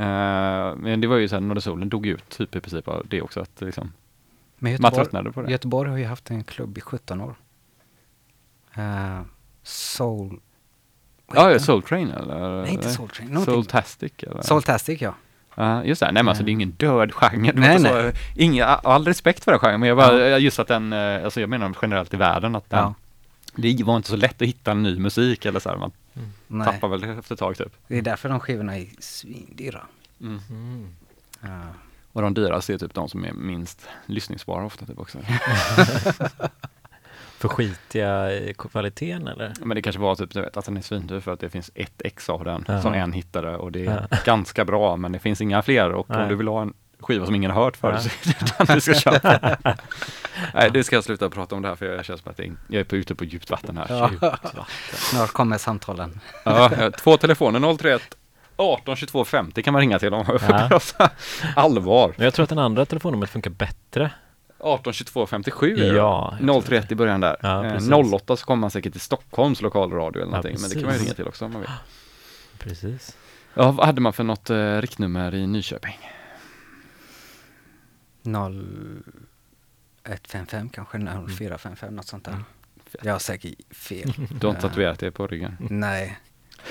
[0.00, 3.06] Eh, men det var ju så här, Norra Solen dog ut typ i princip av
[3.08, 3.40] det också.
[3.40, 3.92] Att liksom,
[4.58, 5.50] Men man tröttnade på det.
[5.50, 7.34] Göteborg har ju haft en klubb i 17 år.
[8.74, 9.20] Eh,
[9.62, 10.40] soul...
[11.34, 11.58] Ja, ja?
[11.58, 12.62] Soul Train eller?
[12.62, 13.28] Nej, inte Soul Train.
[13.30, 14.42] någonting- Soultastic eller?
[14.42, 15.14] Soultastic, ja.
[15.54, 16.06] Ja, just det.
[16.12, 17.52] Nej men alltså det är ingen död genre.
[17.54, 20.38] Nej, inte Så, inga, all respekt för den genren, men jag bara, Ja.
[20.38, 22.94] just att den, eh, alltså jag menar generellt i världen att den, ja.
[23.56, 25.90] det var inte så lätt att hitta ny musik eller så här, man
[26.46, 26.66] Nej.
[26.66, 27.72] tappar väl efter ett tag typ.
[27.88, 29.80] Det är därför de skivorna är svindyra.
[30.20, 30.88] Mm.
[31.40, 31.60] Ja.
[32.12, 35.18] Och de dyraste är typ de som är minst lyssningsbara ofta typ också.
[37.38, 39.52] För skitiga i kvaliteten eller?
[39.60, 41.70] Men det kanske var typ du vet, att den är svindyr för att det finns
[41.74, 42.82] ett ex av den Ja.
[42.82, 44.16] som en hittade och det är Ja.
[44.24, 46.22] ganska bra men det finns inga fler och Nej.
[46.22, 48.10] om du vill ha en skiva som ingen har hört förut
[48.58, 49.56] den du ska köpa.
[50.54, 52.38] Nej, det ska jag sluta prata om det här för jag känner som att
[52.68, 53.86] jag är på, ute på djupt vatten här.
[53.88, 54.08] Ja.
[54.10, 54.64] Djupt vatten.
[54.92, 56.20] Snart kommer samtalen.
[56.44, 58.02] Ja, ja, två telefoner 031
[58.56, 60.80] 18 22 50 kan man ringa till om Ja.
[60.98, 61.10] ja.
[61.56, 62.14] allvar.
[62.16, 64.10] Jag tror att den andra telefonnumret funkar bättre.
[64.58, 67.36] 18 22 57 är det Ja, jag tror 031 i början där.
[67.42, 67.90] Ja, Eh, precis.
[68.12, 70.56] 08 så kommer man säkert till Stockholms lokalradio eller Ja, någonting.
[70.60, 71.70] men det kan man ju ringa till också om man vill.
[72.58, 73.16] Precis.
[73.54, 75.98] Ja, vad hade man för något eh, riktnummer i Nyköping?
[78.22, 81.28] 0155 kanske, Mm.
[81.28, 82.44] 0455 något sånt där.
[83.02, 84.12] Jag har säkert fel.
[84.16, 85.56] Du har inte Eh, tatuerat det på ryggen?
[85.70, 86.18] Nej,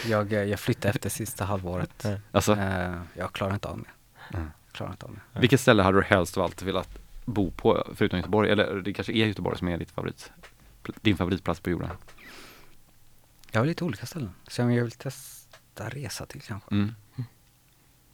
[0.08, 2.06] jag, eh, jag flyttade efter sista halvåret.
[2.32, 3.88] Alltså, Eh, Jag klarar inte av mig.
[4.34, 4.48] Mm.
[4.72, 5.22] Klarar inte av mig.
[5.40, 6.90] vilket ställe hade du helst av allt velat
[7.26, 8.50] bo på förutom Göteborg?
[8.52, 10.32] Eller det kanske är Göteborg som är ditt favorit,
[11.02, 11.90] din favoritplats på jorden?
[13.52, 14.32] Jag har lite olika ställen.
[14.48, 16.76] Så jag vill testa resa till kanske.
[16.76, 16.96] Mm.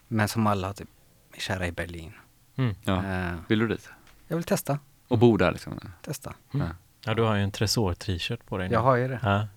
[0.08, 0.90] Men som alla, typ,
[1.34, 2.14] är kära i Berlin.
[2.56, 2.76] Mm.
[2.84, 3.04] Ja.
[3.06, 3.90] Eh, Vill du dit?
[4.28, 5.80] Jag vill testa, Och bo där liksom?
[6.02, 6.34] testa.
[6.52, 6.60] Ja.
[7.06, 8.74] Ja, du har ju en Tresor-t-shirt på dig nu.
[8.74, 9.20] Jag har ju det.
[9.24, 9.48] Ja,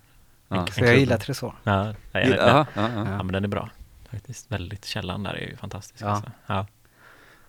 [0.48, 0.66] Ja.
[0.66, 1.54] Så jag gillar Tresor.
[1.64, 3.04] ja, ja, ja, Ja, ja.
[3.22, 3.70] men den är bra.
[4.10, 6.02] Faktiskt väldigt, källan där är ju fantastisk.
[6.04, 6.08] Ja.
[6.08, 6.30] Alltså.
[6.46, 6.66] Ja.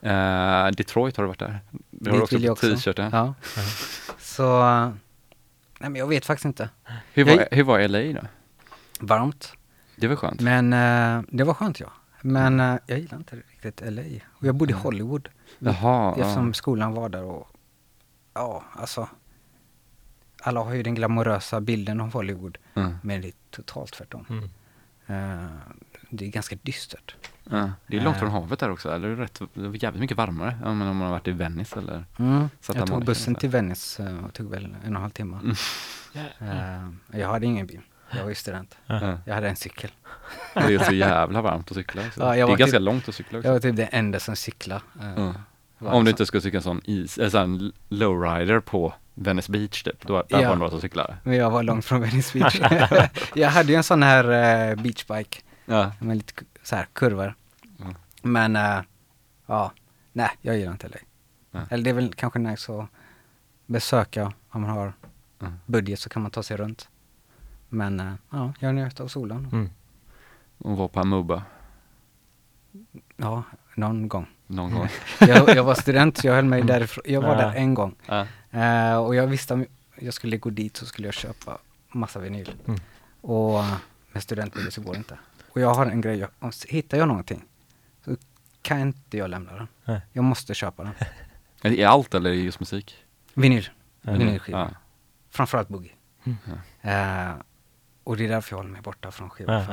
[0.02, 1.60] Eh, Detroit har du varit där?
[1.90, 2.66] Det har du också jag på också.
[2.76, 3.10] t-shirten.
[3.12, 3.34] Ja.
[4.18, 4.60] Så,
[5.80, 6.68] nej men jag vet faktiskt inte.
[7.12, 8.26] Hur, var, Jag- hur var LA då?
[9.06, 9.52] Varmt.
[9.96, 10.40] Det var skönt.
[10.40, 11.92] Men eh, det var skönt ja.
[12.22, 14.02] Men eh, jag gillar inte riktigt LA.
[14.30, 15.28] Och jag bodde i Hollywood.
[15.58, 16.22] Jaha, ja.
[16.22, 17.48] Eftersom skolan var där och
[18.34, 19.08] ja, alltså.
[20.42, 22.58] Alla har ju den glamorösa bilden av Hollywood.
[22.74, 22.94] Mm.
[23.02, 24.26] Men det är totalt tvärtom.
[24.28, 24.44] Mm.
[25.06, 25.50] Eh,
[26.10, 27.14] det är ganska dystert.
[27.50, 27.72] Ja.
[27.86, 28.20] Det är långt Eh.
[28.20, 29.08] från havet där också, eller?
[29.08, 31.32] Det är rätt, det är jävligt mycket varmare ja, men om man har varit i
[31.32, 32.48] Venice eller Mm.
[32.74, 35.38] Jag tog bussen till Venice eh, och tog väl en och en halv timme.
[35.42, 35.56] Mm.
[37.12, 37.80] Eh, jag hade ingen bil.
[38.12, 38.78] Jag var ju student.
[38.86, 39.18] Ja.
[39.24, 39.90] Jag hade en cykel.
[40.54, 42.02] Det är så jävla varmt att cykla.
[42.18, 43.48] Ja, jag det är ganska typ- långt att cykla också.
[43.48, 44.80] Jag var typ den enda som cyklade.
[45.00, 45.34] eh, Mm.
[45.94, 50.06] Om du inte skulle cykla en sån is, eller sån lowrider på Venice Beach typ,
[50.06, 50.38] då där Ja.
[50.38, 51.16] var det några som cyklade.
[51.22, 52.60] Men jag var långt från Venice Beach.
[53.34, 54.24] jag hade ju en sån här
[54.70, 55.92] eh, beachbike Ja.
[56.00, 56.32] med lite
[56.62, 57.34] så här kurvor.
[57.80, 57.94] Mm.
[58.22, 58.80] Men eh,
[59.46, 59.72] ja,
[60.12, 60.96] nej jag gillar inte LA.
[61.50, 61.62] Nej.
[61.70, 62.86] Eller det är väl kanske nice att
[63.66, 64.92] besöka om man har
[65.42, 65.52] Mm.
[65.66, 66.88] budget så kan man ta sig runt.
[67.72, 69.48] Men eh, ja, jag njöt av solen.
[69.52, 69.70] Mm.
[70.58, 71.42] Och var på Amuba
[73.16, 73.42] Ja,
[73.74, 74.26] någon gång.
[74.46, 74.88] någon gång.
[75.20, 77.04] Jag, jag var student, jag höll mig därifrån.
[77.06, 77.34] Jag var Ja.
[77.48, 77.94] där en gång.
[78.06, 78.26] Ja.
[78.50, 79.66] Eh, och jag visste om
[79.98, 81.58] jag skulle gå dit så skulle jag köpa
[81.92, 82.50] massa vinyl.
[82.66, 82.80] Mm.
[83.20, 83.64] Och
[84.12, 85.18] med studentbudget så går det inte.
[85.52, 87.44] Och jag har en grej, jag, om hittar jag någonting
[88.04, 88.16] så
[88.62, 89.68] kan inte jag lämna den.
[89.84, 90.00] Nej.
[90.12, 90.92] Jag måste köpa den.
[91.78, 92.96] Är allt eller just musik?
[93.34, 93.68] Vinyl.
[94.02, 94.58] Vinylskiva.
[94.58, 94.70] Ja.
[95.30, 95.92] Framförallt boogie.
[96.24, 96.38] Mm.
[96.80, 97.34] Eh,
[98.10, 99.64] och det är därför jag håller mig borta från ja.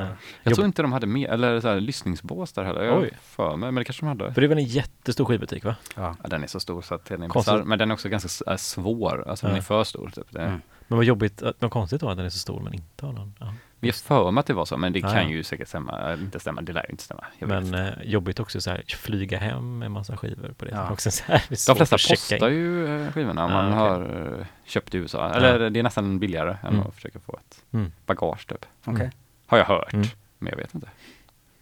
[0.42, 2.82] Jag tror inte de hade med, eller så här, lyssningsbås där heller.
[2.82, 3.10] Jag Oj.
[3.22, 4.32] för mig, men det kanske de hade.
[4.34, 5.76] För det är väl en jättestor skivbutik va?
[5.96, 6.16] Ja.
[6.22, 7.54] Ja, den är så stor så att den är Konstigt.
[7.54, 7.64] bisarr.
[7.64, 9.58] Men den är också ganska s- svår, alltså den Ja.
[9.58, 10.26] är för stor typ.
[10.32, 10.60] Det, Mm.
[10.88, 13.12] Men vad jobbigt, att- vad konstigt då att den är så stor men inte har
[13.12, 13.34] någon.
[13.38, 13.54] Ja.
[13.80, 15.28] Vi har för mig att det var så, men det Ja, kan ja.
[15.28, 17.24] ju säkert stämma, inte stämma, det lär ju inte stämma.
[17.38, 20.70] Jag Men eh, jobbigt också så här, flyga hem en massa skivor på det.
[20.70, 20.90] Ja.
[20.90, 22.54] Också så här, det är De flesta postar in.
[22.56, 23.78] ju eh, skivorna om Ja, man okej.
[23.78, 25.30] har eh, köpt i USA.
[25.30, 26.80] Eller det är nästan billigare än Mm.
[26.86, 27.92] att försöka få ett Mm.
[28.06, 28.66] bagage typ.
[28.84, 29.10] Okej.
[29.46, 30.06] Har jag hört, Mm.
[30.38, 30.88] men jag vet inte.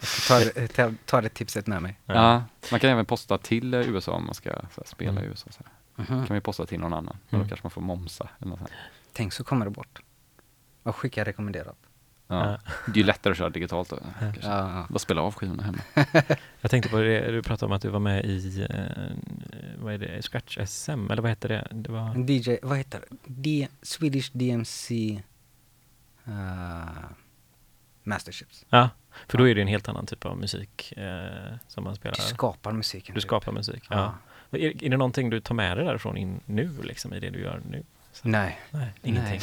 [0.00, 1.98] Jag ta, det- ta, ta det tipset med mig.
[2.06, 2.42] Ja.
[2.70, 5.24] man kan även posta till eh, USA om man ska så här, spela Mm.
[5.24, 5.50] i USA.
[5.50, 5.72] Så här.
[5.96, 6.06] Mhm.
[6.06, 7.42] kan man ju posta till någon annan, Mm.
[7.42, 8.28] då kanske man får momsa.
[8.38, 8.70] Eller något.
[9.12, 10.02] Tänk så kommer det bort.
[10.82, 11.76] Vad skickar jag rekommenderat?
[12.28, 12.50] Ja.
[12.50, 12.58] Ja.
[12.86, 13.98] Det är ju lättare att köra digitalt då.
[14.18, 14.46] kanske.
[14.46, 14.86] Ja.
[14.88, 15.78] Bara spela av skivorna hemma.
[16.60, 19.98] Jag tänkte på det, du pratade om att du var med i, eh, vad är
[19.98, 21.68] det, Scratch SM, eller vad heter det?
[21.70, 23.16] Det var, DJ, vad heter det?
[23.26, 25.22] D, Swedish DMC
[26.28, 26.32] uh,
[28.02, 28.66] Masterships.
[28.70, 28.90] ja,
[29.28, 32.16] för då är det en helt annan typ av musik eh, som man spelar.
[32.16, 33.14] Du skapar musiken.
[33.14, 33.28] Du typ.
[33.28, 34.14] skapar musik, ja.
[34.50, 34.58] Ja.
[34.58, 37.40] Är, är det någonting du tar med dig därifrån in nu, liksom, i det du
[37.40, 37.82] gör nu?
[38.22, 39.40] Nej, Nej, ingenting.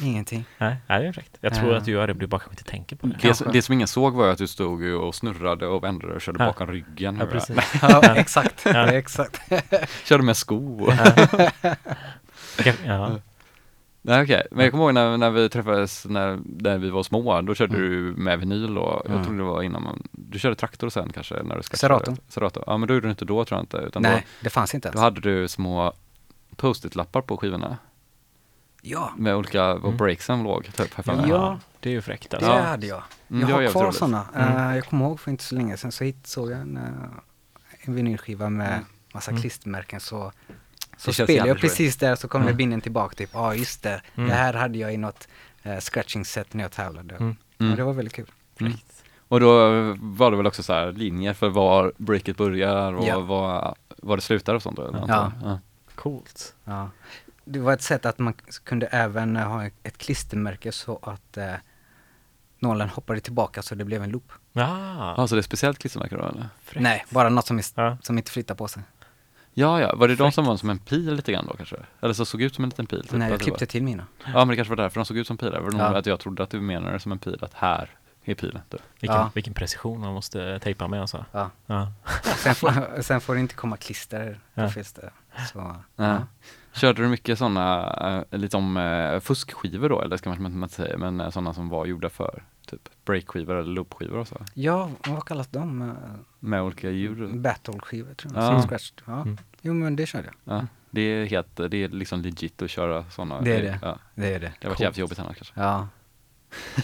[0.00, 0.44] Nej, ingenting.
[0.58, 1.36] Nej, nej det är fräckt.
[1.40, 1.78] Jag tror Ja.
[1.78, 3.16] att du gör det, du bara kanske inte tänker på det.
[3.22, 6.16] Det, som- det som ingen såg var att du stod och snurrade och vände dig
[6.16, 6.46] och körde Ja.
[6.46, 7.16] bakom ryggen.
[7.20, 7.56] Ja, precis.
[7.82, 8.62] Ja, exakt.
[8.64, 8.86] Ja.
[8.92, 9.40] exakt.
[10.04, 10.92] Körde med sko.
[12.86, 13.18] Ja.
[14.02, 17.40] Nej okej, men jag kommer ihåg när, när vi träffades när, när vi var små,
[17.40, 17.90] då körde Mm.
[17.90, 19.24] du med vinyl och jag Mm.
[19.24, 22.16] tror det var innan man, du körde traktor sen kanske när du Serato.
[22.28, 22.62] Serato.
[22.66, 24.88] Ja men då gjorde du inte då tror jag inte, utan Nej, det fanns inte
[24.88, 25.00] då, ens.
[25.00, 25.92] då hade du små
[26.56, 27.78] post-it-lappar på skivorna
[28.82, 29.96] Ja, med olika, och Mm.
[29.96, 31.26] breaksen låg typ här framme.
[31.28, 31.58] Ja.
[31.80, 32.50] Det är ju fräckt det alltså.
[32.52, 32.62] Ja.
[32.62, 33.02] hade jag.
[33.30, 34.26] Mm, Jag det var har jävligt kvar sådana.
[34.34, 34.74] Mm.
[34.76, 36.82] jag kommer ihåg för inte så länge sedan så hit, såg jag en, eh,
[37.80, 38.84] en vinylskiva med Mm.
[39.14, 39.40] massa Mm.
[39.40, 40.32] klistermärken så
[40.96, 42.56] Så spelar jag precis där så kommer Mm.
[42.56, 44.28] binnen tillbaka typ, ja ah, just det, Mm.
[44.28, 45.28] det här hade jag i något
[45.66, 47.14] uh, scratching set när jag tävlade.
[47.16, 47.36] Mm.
[47.58, 47.70] Mm.
[47.70, 48.30] Ja, det var väldigt kul.
[48.60, 48.72] Mm.
[49.28, 49.48] Och då
[50.00, 53.20] var det väl också så här linjer för var breaket börjar och Ja.
[53.20, 54.82] var, var det slutar och sånt då?
[54.88, 55.32] eller Ja.
[55.42, 55.50] jag?
[55.50, 55.58] ja.
[55.94, 56.54] Coolt.
[56.64, 56.90] Ja.
[57.44, 58.34] Det var ett sätt att man
[58.64, 61.44] kunde även eh, ha ett klistermärke så att uh,
[62.58, 64.32] nålen hoppade tillbaka så det blev en loop.
[64.54, 66.48] Ah, Ja, så det är speciellt klistermärke då eller?
[66.62, 66.82] fräckt.
[66.82, 67.96] Nej, bara något som, är, Ja.
[68.02, 68.82] som inte flyttar på sig.
[69.54, 70.34] Ja, ja, var det de Fräckt.
[70.34, 71.76] som var som en pil lite grann då kanske?
[72.00, 73.02] Eller så såg ut som en liten pil?
[73.02, 74.06] Typ, Nej, jag det klippte till mina.
[74.24, 75.52] Ja, men det kanske var därför de såg ut som pilar.
[75.52, 75.98] Det var nog Ja.
[75.98, 77.90] att jag trodde att du menade det som en pil, att här
[78.24, 78.62] är pilen.
[78.70, 78.80] Typ.
[79.00, 79.30] Vilken, Ja.
[79.34, 81.24] vilken precision man måste tejpa med alltså.
[81.32, 81.50] Ja.
[81.66, 81.92] Ja.
[82.36, 84.70] Sen, får, sen får det inte komma klister på Ja.
[84.70, 85.10] fel ställe.
[85.52, 86.26] Så, Ja.
[86.72, 90.98] Körde du mycket sådana, äh, lite om äh, fuskskivor då, eller ska man inte säga,
[90.98, 94.36] men äh, sådana som var gjorda för typ breakskivor eller loopskivor och så?
[94.54, 95.82] ja, vad kallas de?
[95.82, 95.88] Eh,
[96.38, 97.40] Med olika ljud?
[97.40, 98.44] Battle-skivor tror jag.
[98.44, 98.62] Ja.
[98.62, 98.92] Scratch.
[99.06, 99.20] Ja.
[99.22, 99.38] Mm.
[99.60, 100.56] Jo men det körde jag.
[100.56, 103.40] Ja, det är helt, det är liksom legit att köra sådana.
[103.40, 103.78] Det är det.
[103.82, 104.52] Ja, Det är det.
[104.60, 105.60] det har varit jävligt jobbigt annars kanske.
[105.60, 105.88] Ja.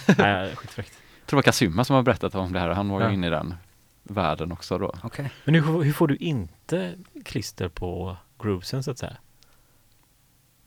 [0.18, 0.92] Nej, skitfräckt.
[1.20, 3.12] Jag tror det var Kazuma som har berättat om det här, han var ju Ja.
[3.12, 3.54] inne i den
[4.02, 4.94] världen också då.
[5.02, 5.30] Okej.
[5.44, 9.16] Men hur, hur får du inte klister på groovesen så att säga?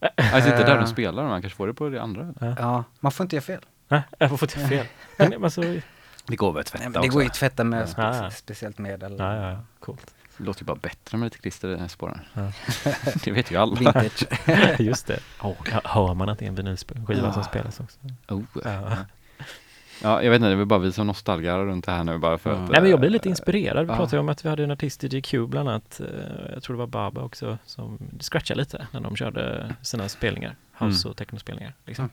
[0.01, 0.81] Alltså inte där Eh.
[0.81, 2.33] de spelar, man kanske får det på det andra.
[2.59, 3.61] Ja, man får inte göra fel.
[3.87, 4.85] Nej, jag får få till fel.
[5.17, 5.81] Men alltså, ja,
[6.25, 7.11] Det går väl att Nej, tvätta men det också.
[7.11, 7.85] går ju att tvätta med Ja.
[7.85, 8.31] spe- Ja.
[8.31, 9.15] speciellt medel.
[9.19, 10.13] ja, ja, coolt.
[10.37, 12.19] Det låter ju bara bättre med lite klister i den här spåren.
[12.33, 12.51] Ja.
[13.23, 13.75] det vet ju alla.
[13.79, 14.23] Vintage.
[14.79, 15.19] Just det.
[15.41, 17.33] Oh, ja, hör man att det är en vinylskiva Ja.
[17.33, 17.97] som spelas också?
[18.27, 18.41] Oh.
[18.65, 18.97] Ja.
[20.03, 22.37] Ja, jag vet inte, det är bara vi som nostalgar runt det här nu bara
[22.37, 22.63] för Mm.
[22.63, 22.71] att...
[22.71, 23.87] Nej men jag blir eh, lite inspirerad.
[23.87, 25.99] Vi pratade ju om att vi hade en artist i GQ bland annat.
[25.99, 30.55] eh, Jag tror det var Baba också som scratchade lite när de körde sina spelningar.
[30.77, 31.11] House Mm.
[31.11, 31.73] och technospelningar.
[31.85, 32.09] Liksom.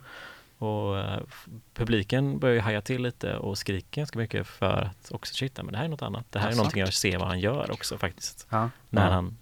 [0.58, 5.10] Och eh, f- publiken börjar ju haja till lite och skriker ganska mycket för att
[5.12, 6.24] också shit, men det här är något annat.
[6.30, 8.46] Det här Ja, är någonting jag ser vad han gör också faktiskt.
[8.50, 8.70] Ja.
[8.90, 9.12] När Ja.
[9.12, 9.36] han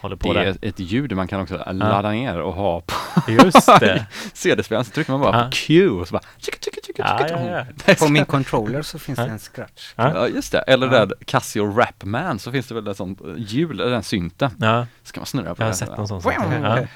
[0.00, 0.46] håller på Det där.
[0.46, 2.94] är ett ljud man kan också ladda ner och ha på
[3.30, 4.06] Just det.
[4.32, 5.44] CD-spelaren, så trycker man bara Ja.
[5.44, 7.94] på Q och så bara tjicka, tjicka, tjicka, Ja, ja, ja.
[7.94, 9.24] På min controller så finns Ja.
[9.24, 9.92] det en scratch.
[9.96, 10.12] Ja.
[10.14, 10.58] Ja, just det.
[10.58, 11.06] Eller Ja.
[11.06, 14.50] där Casio Rapman så finns det väl ett sånt hjul, eller den synten.
[14.60, 15.74] Ja, Ska man snurra på jag har den?
[15.76, 16.20] sett någon sån.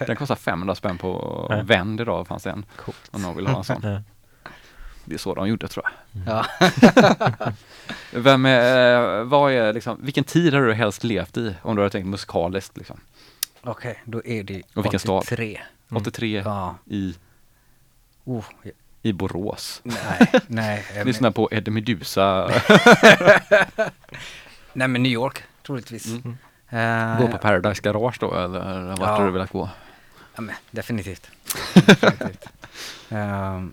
[0.07, 1.61] Den kostar 500 spänn på Ja.
[1.63, 2.65] Vend idag fanns det en.
[2.77, 3.09] coolt.
[3.11, 4.05] Om någon vill ha en sån.
[5.09, 5.93] Det är så de gjorde tror jag.
[6.27, 6.47] Ja.
[8.11, 11.55] Vem är, eh, vad är liksom, vilken tid har du helst levt i?
[11.63, 13.01] Om du har tänkt musikaliskt liksom.
[13.63, 15.19] Okej, då är det Och vilken stad?
[15.23, 15.61] 83.
[15.91, 16.01] Mm.
[16.03, 16.75] 83 Ja.
[16.87, 17.15] i,
[18.25, 18.71] Oh, ja.
[19.03, 19.81] i Borås.
[19.85, 20.85] nej, nej.
[20.97, 22.51] eh, Lyssna på Eddie Meduza,
[24.73, 26.07] nej men New York, troligtvis.
[26.07, 26.37] Mm.
[26.71, 29.07] Eh, gå på Paradise Garage då eller vart Ja.
[29.07, 29.69] har du velat gå?
[30.35, 31.31] Ja, men, definitivt.
[31.75, 32.45] definitivt.
[33.11, 33.73] Ehm,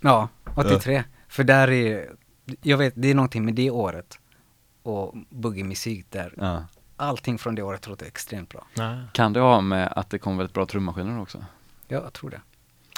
[0.00, 1.04] ja, 83.
[1.28, 2.10] För där är,
[2.62, 4.18] jag vet, det är någonting med det året
[4.82, 6.34] och boogie-musik där.
[6.36, 6.64] Ja.
[6.96, 8.66] Allting från det året låter extremt bra.
[8.74, 8.96] Ja.
[9.12, 11.44] Kan det ha med att det kom väldigt bra trummaskiner också?
[11.88, 12.40] Ja, jag tror det.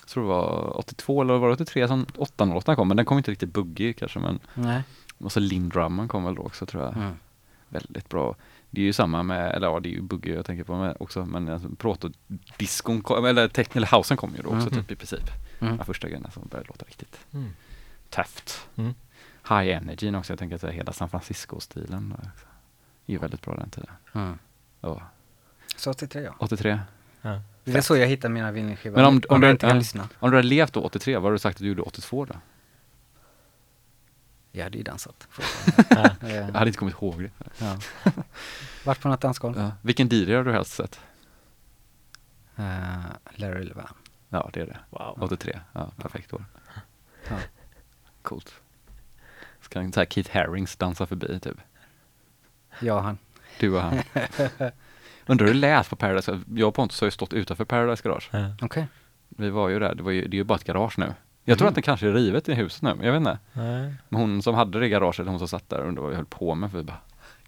[0.00, 3.18] Jag tror det var 82 eller var det 83 som 808 kom, men den kom
[3.18, 4.82] inte riktigt buggig kanske men Nej.
[5.18, 6.96] och så Lindrummen kom väl då också tror jag.
[6.96, 7.12] Mm.
[7.68, 8.34] Väldigt bra.
[8.70, 10.96] Det är ju samma med, eller ja det är ju buggy jag tänker på med
[11.00, 14.74] också, men alltså, protodiskon, eller housen kom ju då också Mhm.
[14.74, 15.30] typ i princip.
[15.66, 15.76] Mm.
[15.76, 17.50] De första grejerna som började låta riktigt Mm.
[18.10, 18.68] tufft.
[18.76, 18.94] Mm.
[19.48, 22.14] High energy också, jag tänker att det är hela San Francisco-stilen
[23.06, 23.90] är ju väldigt bra den tiden.
[24.12, 24.38] Mm.
[24.80, 25.02] Ja.
[25.76, 26.34] Så 83 ja.
[26.38, 26.80] 83.
[27.22, 27.40] Ja.
[27.64, 28.96] Det är så jag hittar mina vinylskivor.
[28.96, 30.08] Men om, om, jag du, inte kan ja, lyssna.
[30.18, 32.34] om du hade levt då 83, vad har du sagt att du gjorde 82 då?
[34.52, 35.28] Jag hade ju dansat.
[35.90, 36.10] Ja.
[36.28, 37.30] Jag hade inte kommit ihåg det.
[37.58, 37.78] ja.
[38.84, 39.58] Vart på något dansgolv.
[39.58, 39.70] Ja.
[39.82, 41.00] Vilken DJ har du helst sett?
[42.56, 42.98] Eh,
[43.30, 43.94] Larry Levan.
[44.34, 44.78] Ja, det är det.
[44.90, 45.18] Wow.
[45.22, 45.60] 83.
[45.72, 46.44] Ja, perfekt år.
[47.28, 47.34] Ja.
[48.22, 48.54] Coolt.
[49.60, 51.56] Ska en sån här Keith Harrings dansa förbi typ?
[52.80, 53.18] Jag och han.
[53.60, 53.94] Du och han.
[55.26, 56.40] Undrar hur det lät på Paradise?
[56.54, 58.28] Jag och Pontus har ju stått utanför Paradise Garage.
[58.32, 58.54] Ja.
[58.62, 58.86] Okej.
[59.28, 61.14] Vi var ju där, det, var ju, det är ju bara ett garage nu.
[61.44, 61.68] Jag tror Mhm.
[61.70, 63.38] att det kanske är rivet i huset nu, jag vet inte.
[63.52, 63.94] Nej.
[64.08, 66.54] Men hon som hade det garaget, hon som satt där, undrade vad vi höll på
[66.54, 66.98] med för vi bara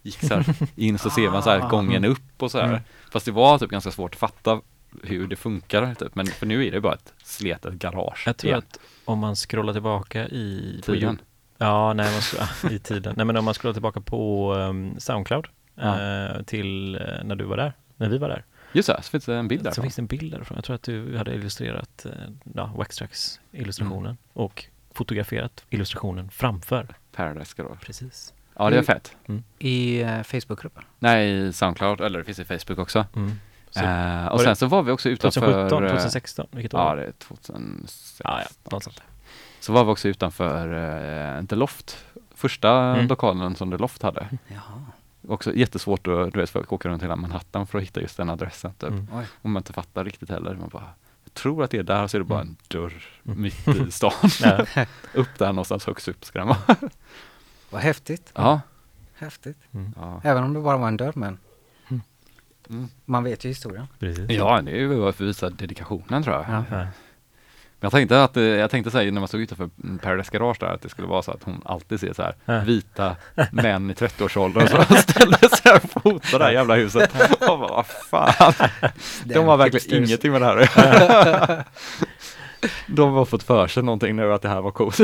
[0.01, 2.67] gick så här in så ser man så här gången upp och så här.
[2.67, 2.79] Mm.
[3.11, 4.61] Fast det var typ ganska svårt att fatta
[5.03, 6.15] hur det funkar typ.
[6.15, 8.23] Men för nu är det bara ett sletet garage.
[8.25, 8.57] Jag tror igen.
[8.69, 10.79] att om man scrollar tillbaka i...
[10.83, 11.21] Tiden.
[11.57, 12.21] Ja, nej,
[12.63, 13.13] man, i tiden.
[13.17, 16.01] Nej, men om man scrollar tillbaka på um, Soundcloud Ja.
[16.25, 18.45] eh, till eh, när du var där, när vi var där.
[18.73, 19.71] Just det, så finns det en bild där.
[19.71, 20.55] Så finns det en bild därifrån.
[20.55, 22.11] Jag tror att du hade illustrerat eh,
[22.55, 24.17] ja, Waxtrax illustrationen Mm.
[24.33, 26.87] och fotograferat illustrationen framför.
[27.11, 27.81] Paradise Garage.
[27.81, 28.33] Precis.
[28.59, 29.15] Ja, det är fett.
[29.59, 30.83] I uh, Facebookgruppen.
[30.99, 33.05] Nej, Soundcloud, eller det finns i Facebook också.
[33.15, 33.31] Mm.
[33.77, 35.41] Så, Eh, och sen det så var vi också utanför...
[35.41, 36.79] 2017, eh, 2016, vilket år?
[36.81, 38.21] Ja, det är 2006.
[38.23, 38.41] ja,
[38.71, 38.79] ja.
[39.59, 40.73] Så var vi också utanför
[41.37, 42.05] eh, The Loft.
[42.35, 43.07] Första Mm.
[43.07, 44.27] lokalen som The Loft hade.
[44.47, 44.61] Jaha.
[45.27, 48.29] Också jättesvårt att, du vet, folk åker runt hela Manhattan för att hitta just den
[48.29, 48.89] adressen typ.
[48.89, 49.07] Mm.
[49.41, 50.55] Om man inte fattar riktigt heller.
[50.55, 50.83] Man bara,
[51.23, 52.55] jag tror att det är där, så är det bara Mm.
[52.59, 53.41] en dörr Mm.
[53.41, 54.11] mitt i stan.
[55.13, 56.75] Upp där någonstans högst upp ska den vara.
[57.69, 58.31] Vad häftigt.
[58.35, 58.61] Ja.
[59.17, 59.57] Häftigt.
[59.95, 60.21] Ja.
[60.23, 61.37] Även om det bara var en dörr men.
[62.69, 62.87] Mm.
[63.05, 63.87] Man vet ju historien.
[63.99, 64.29] Precis.
[64.29, 66.45] ja, det är ju för att visa dedikationen tror jag.
[66.49, 66.63] Ja.
[66.71, 66.87] Ja.
[67.79, 69.69] Men jag tänkte att, eh, jag tänkte säga när man stod utanför
[70.01, 72.59] Paradise Garage där, att det skulle vara så att hon alltid ser så här Ja.
[72.59, 73.15] vita
[73.51, 77.11] män i 30-årsåldern och så ställer sig här och fotar det här jävla huset.
[77.49, 78.53] Och bara, vad fan.
[79.25, 80.07] De har verkligen hipsters.
[80.09, 81.63] ingenting med det här göra.
[82.87, 84.99] De har fått för sig någonting nu att det här var coolt.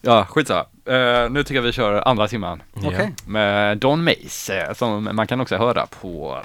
[0.00, 0.24] Ja.
[0.24, 0.64] Skitsamma.
[0.88, 3.14] Uh, nu tycker jag vi kör andra timman Okej.
[3.26, 6.42] med Don Mace eh, som man kan också höra på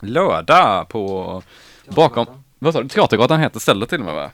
[0.00, 1.42] lördag på
[1.88, 2.26] bakom,
[2.58, 4.30] vad sa du, Teatergatan heter stället till och med va?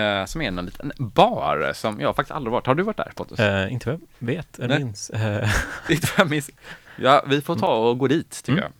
[0.00, 2.66] Eh, som är en liten bar som jag faktiskt aldrig varit.
[2.66, 3.38] Har du varit där Pontus?
[3.40, 5.10] Eh, inte vad jag vet, eller minns.
[5.88, 6.50] Inte vad jag minns.
[6.96, 8.72] Ja, vi får ta och gå dit tycker Mm.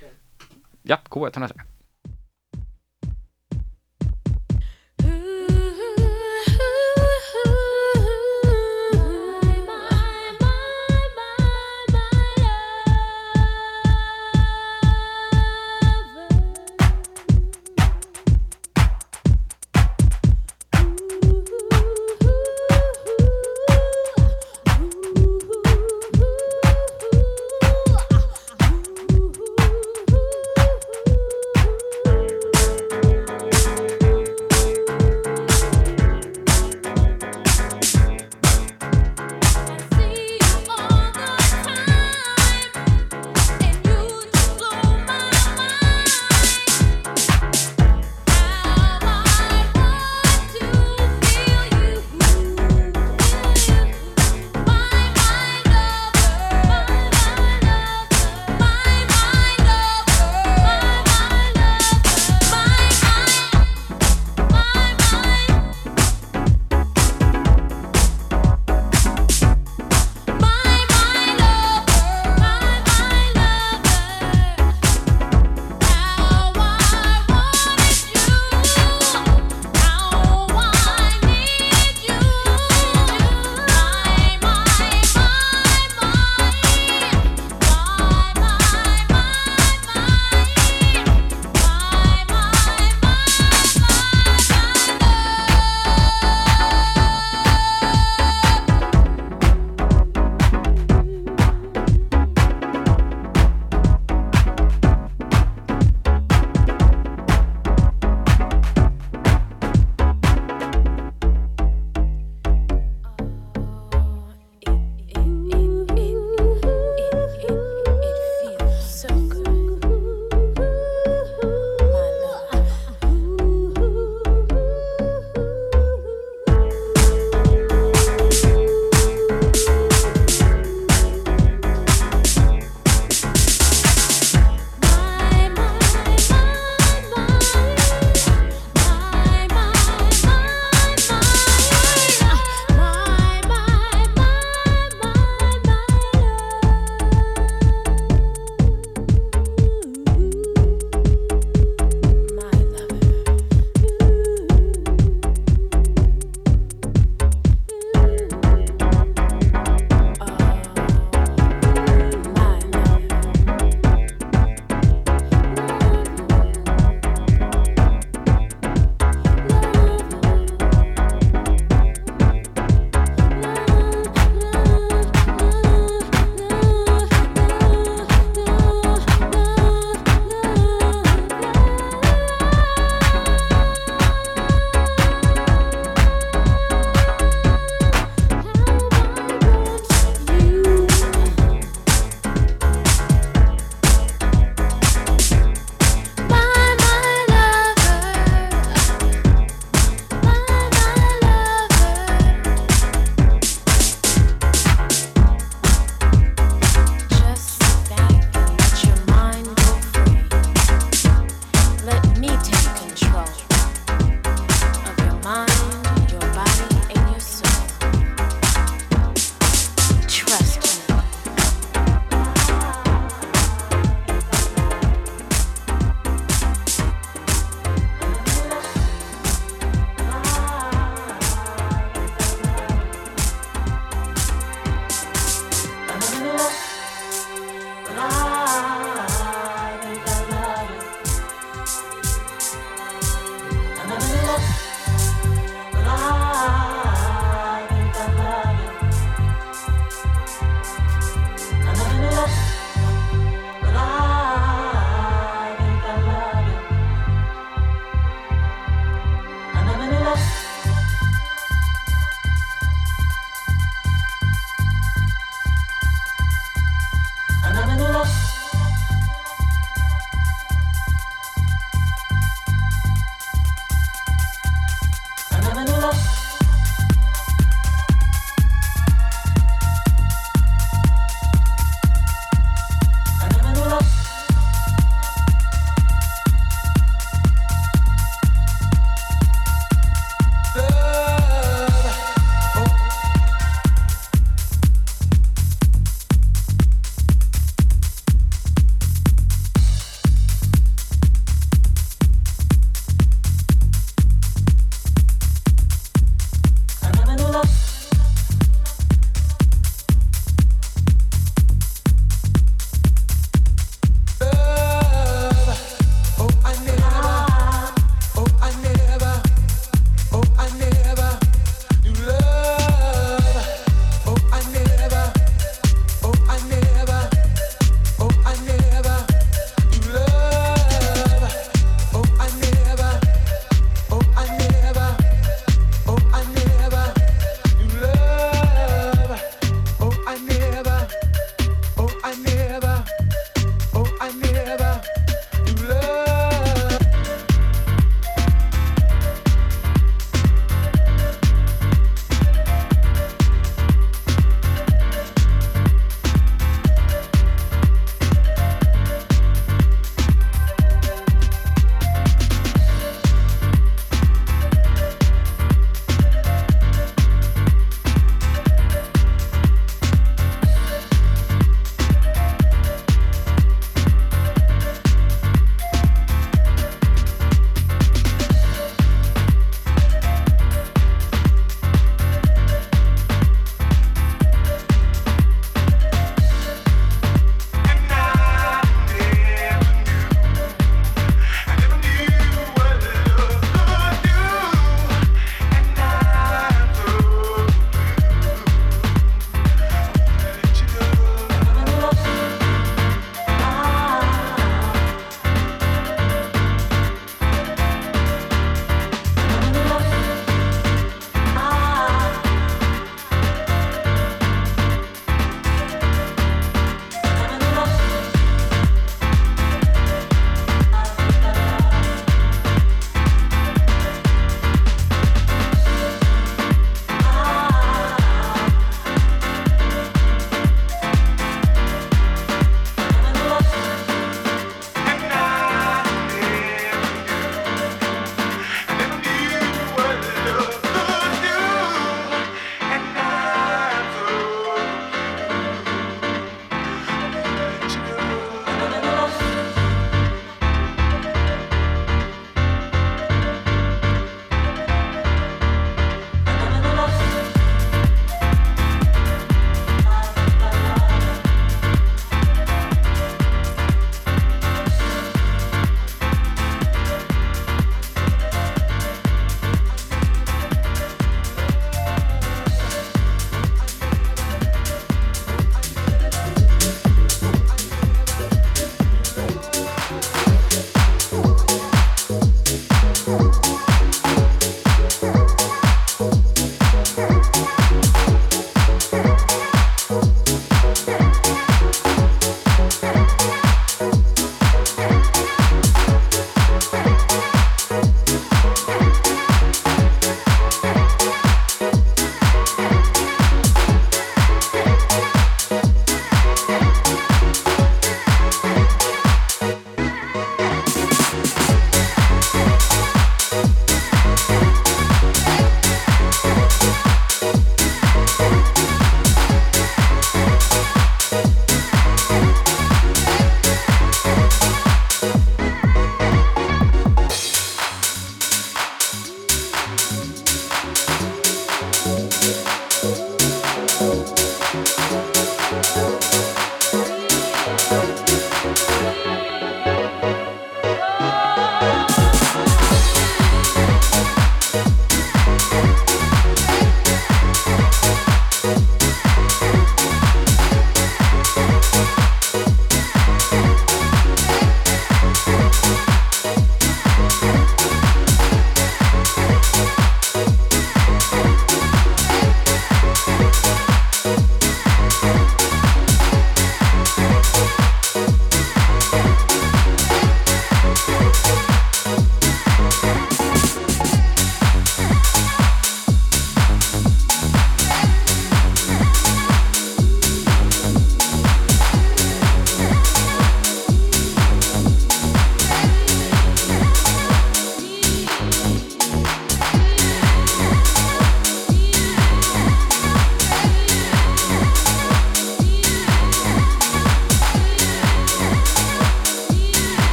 [0.00, 0.10] jag.
[0.82, 1.60] Ja, K103.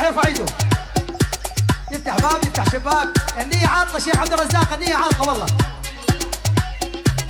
[0.00, 0.44] يفتح يرفع ايده
[1.92, 3.08] يفتح باب يفتح شباك.
[3.36, 5.46] يعني النية عاطلة شيخ عبد الرزاق يعني النية عاطلة والله.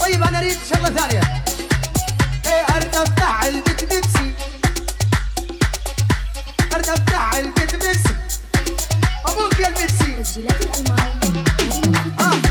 [0.00, 1.20] طيب أنا أريد شغلة ثانية.
[2.46, 4.34] إيه ارنب بيبسي بتبسي
[6.74, 8.14] ارنب تحل بيبسي
[9.26, 11.44] أبوك يا البسي الجيلات الالماني
[12.20, 12.49] آه.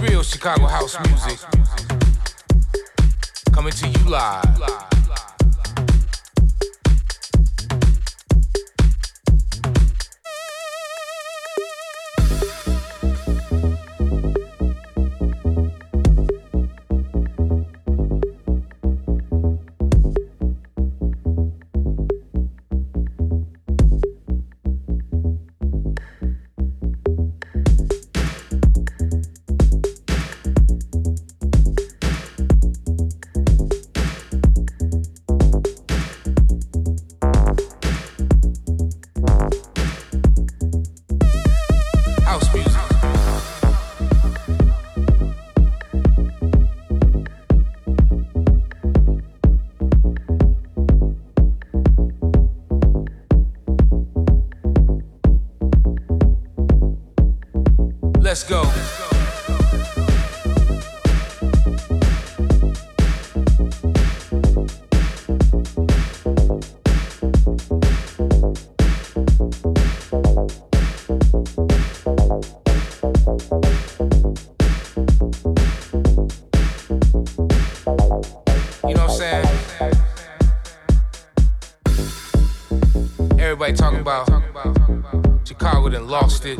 [0.00, 1.38] real Chicago house music.
[3.52, 4.97] Coming to you live.
[83.78, 84.26] talking about
[85.46, 86.58] Chicago done lost it.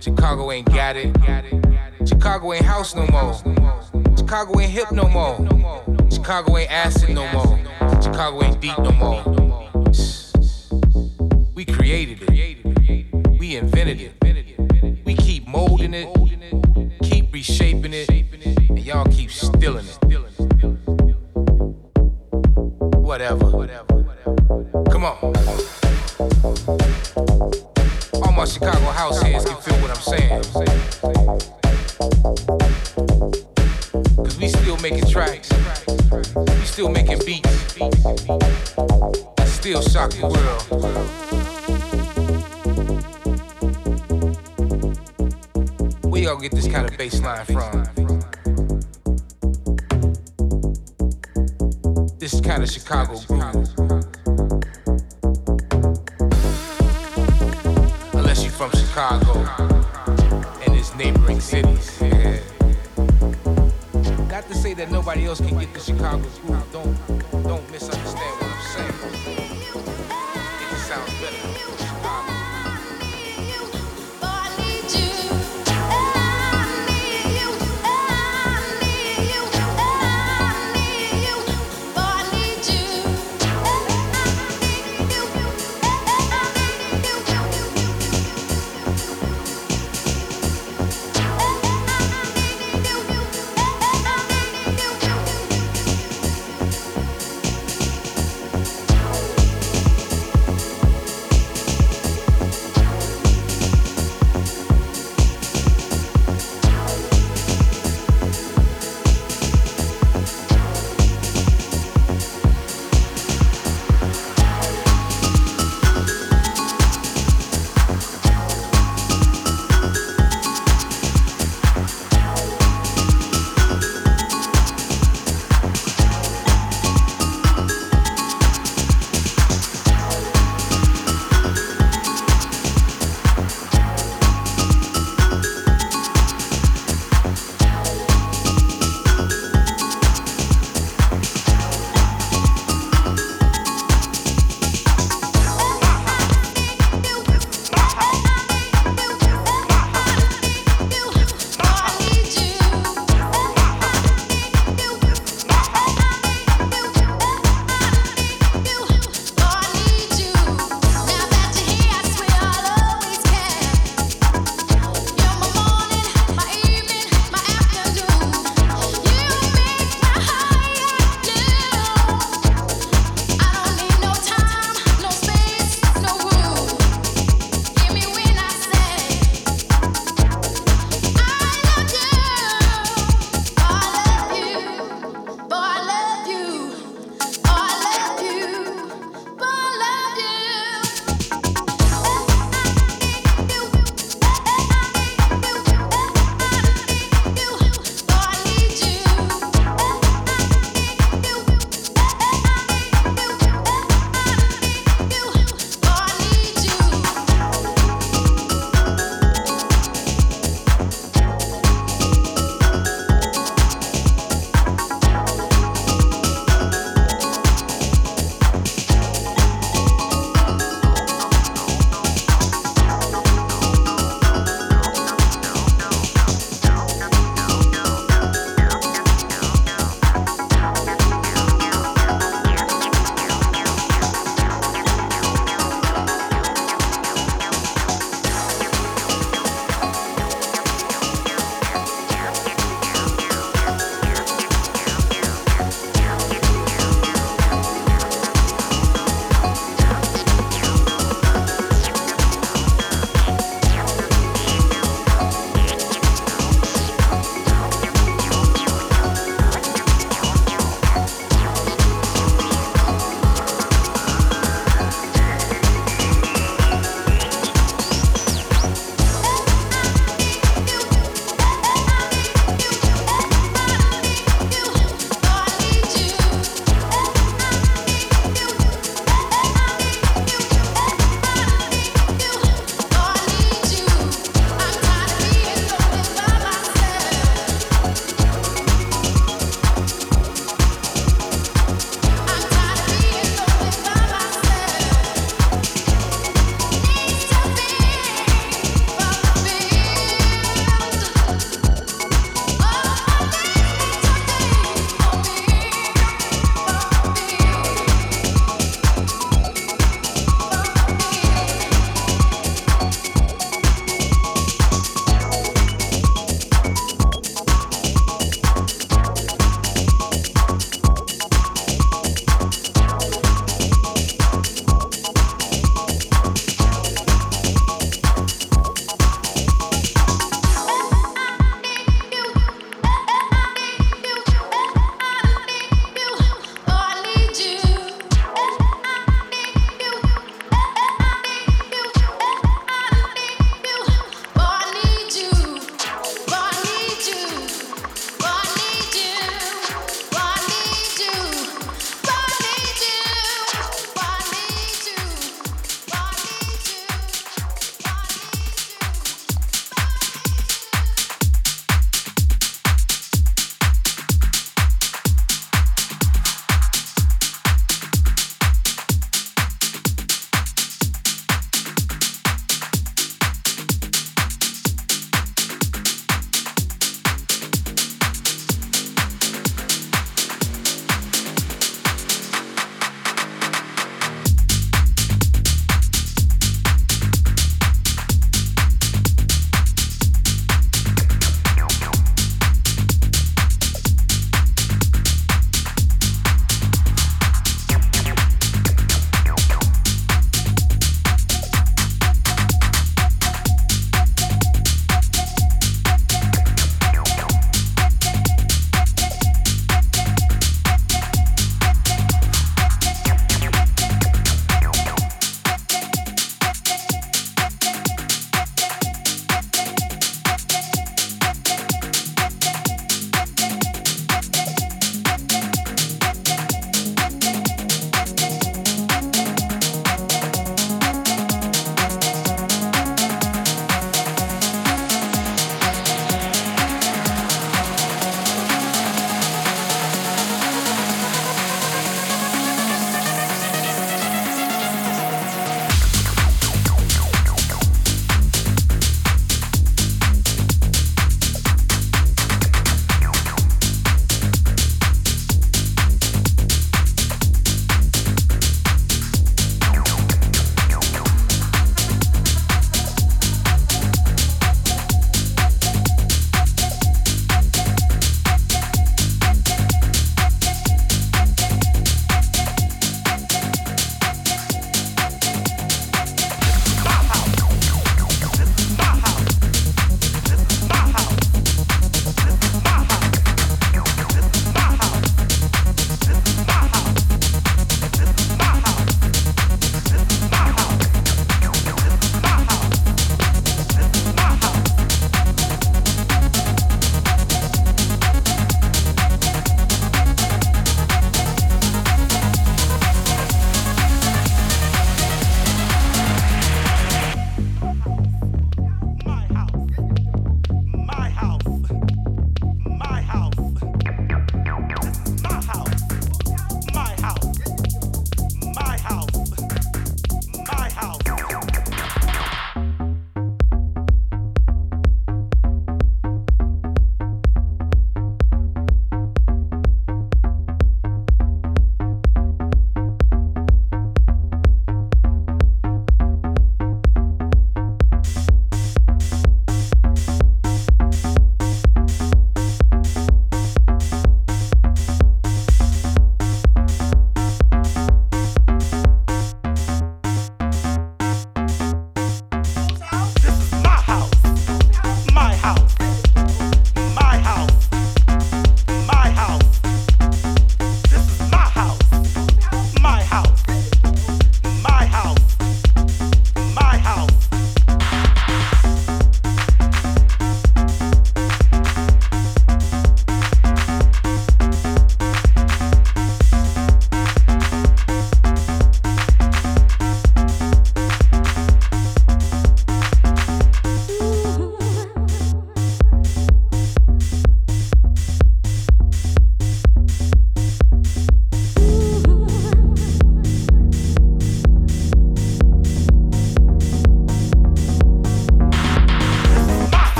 [0.00, 1.12] Chicago ain't got it.
[2.06, 3.34] Chicago ain't house no more.
[4.16, 5.36] Chicago ain't hip no more.
[6.10, 7.58] Chicago ain't acid no more.
[8.00, 9.24] Chicago ain't deep no more.
[11.54, 12.29] We created it.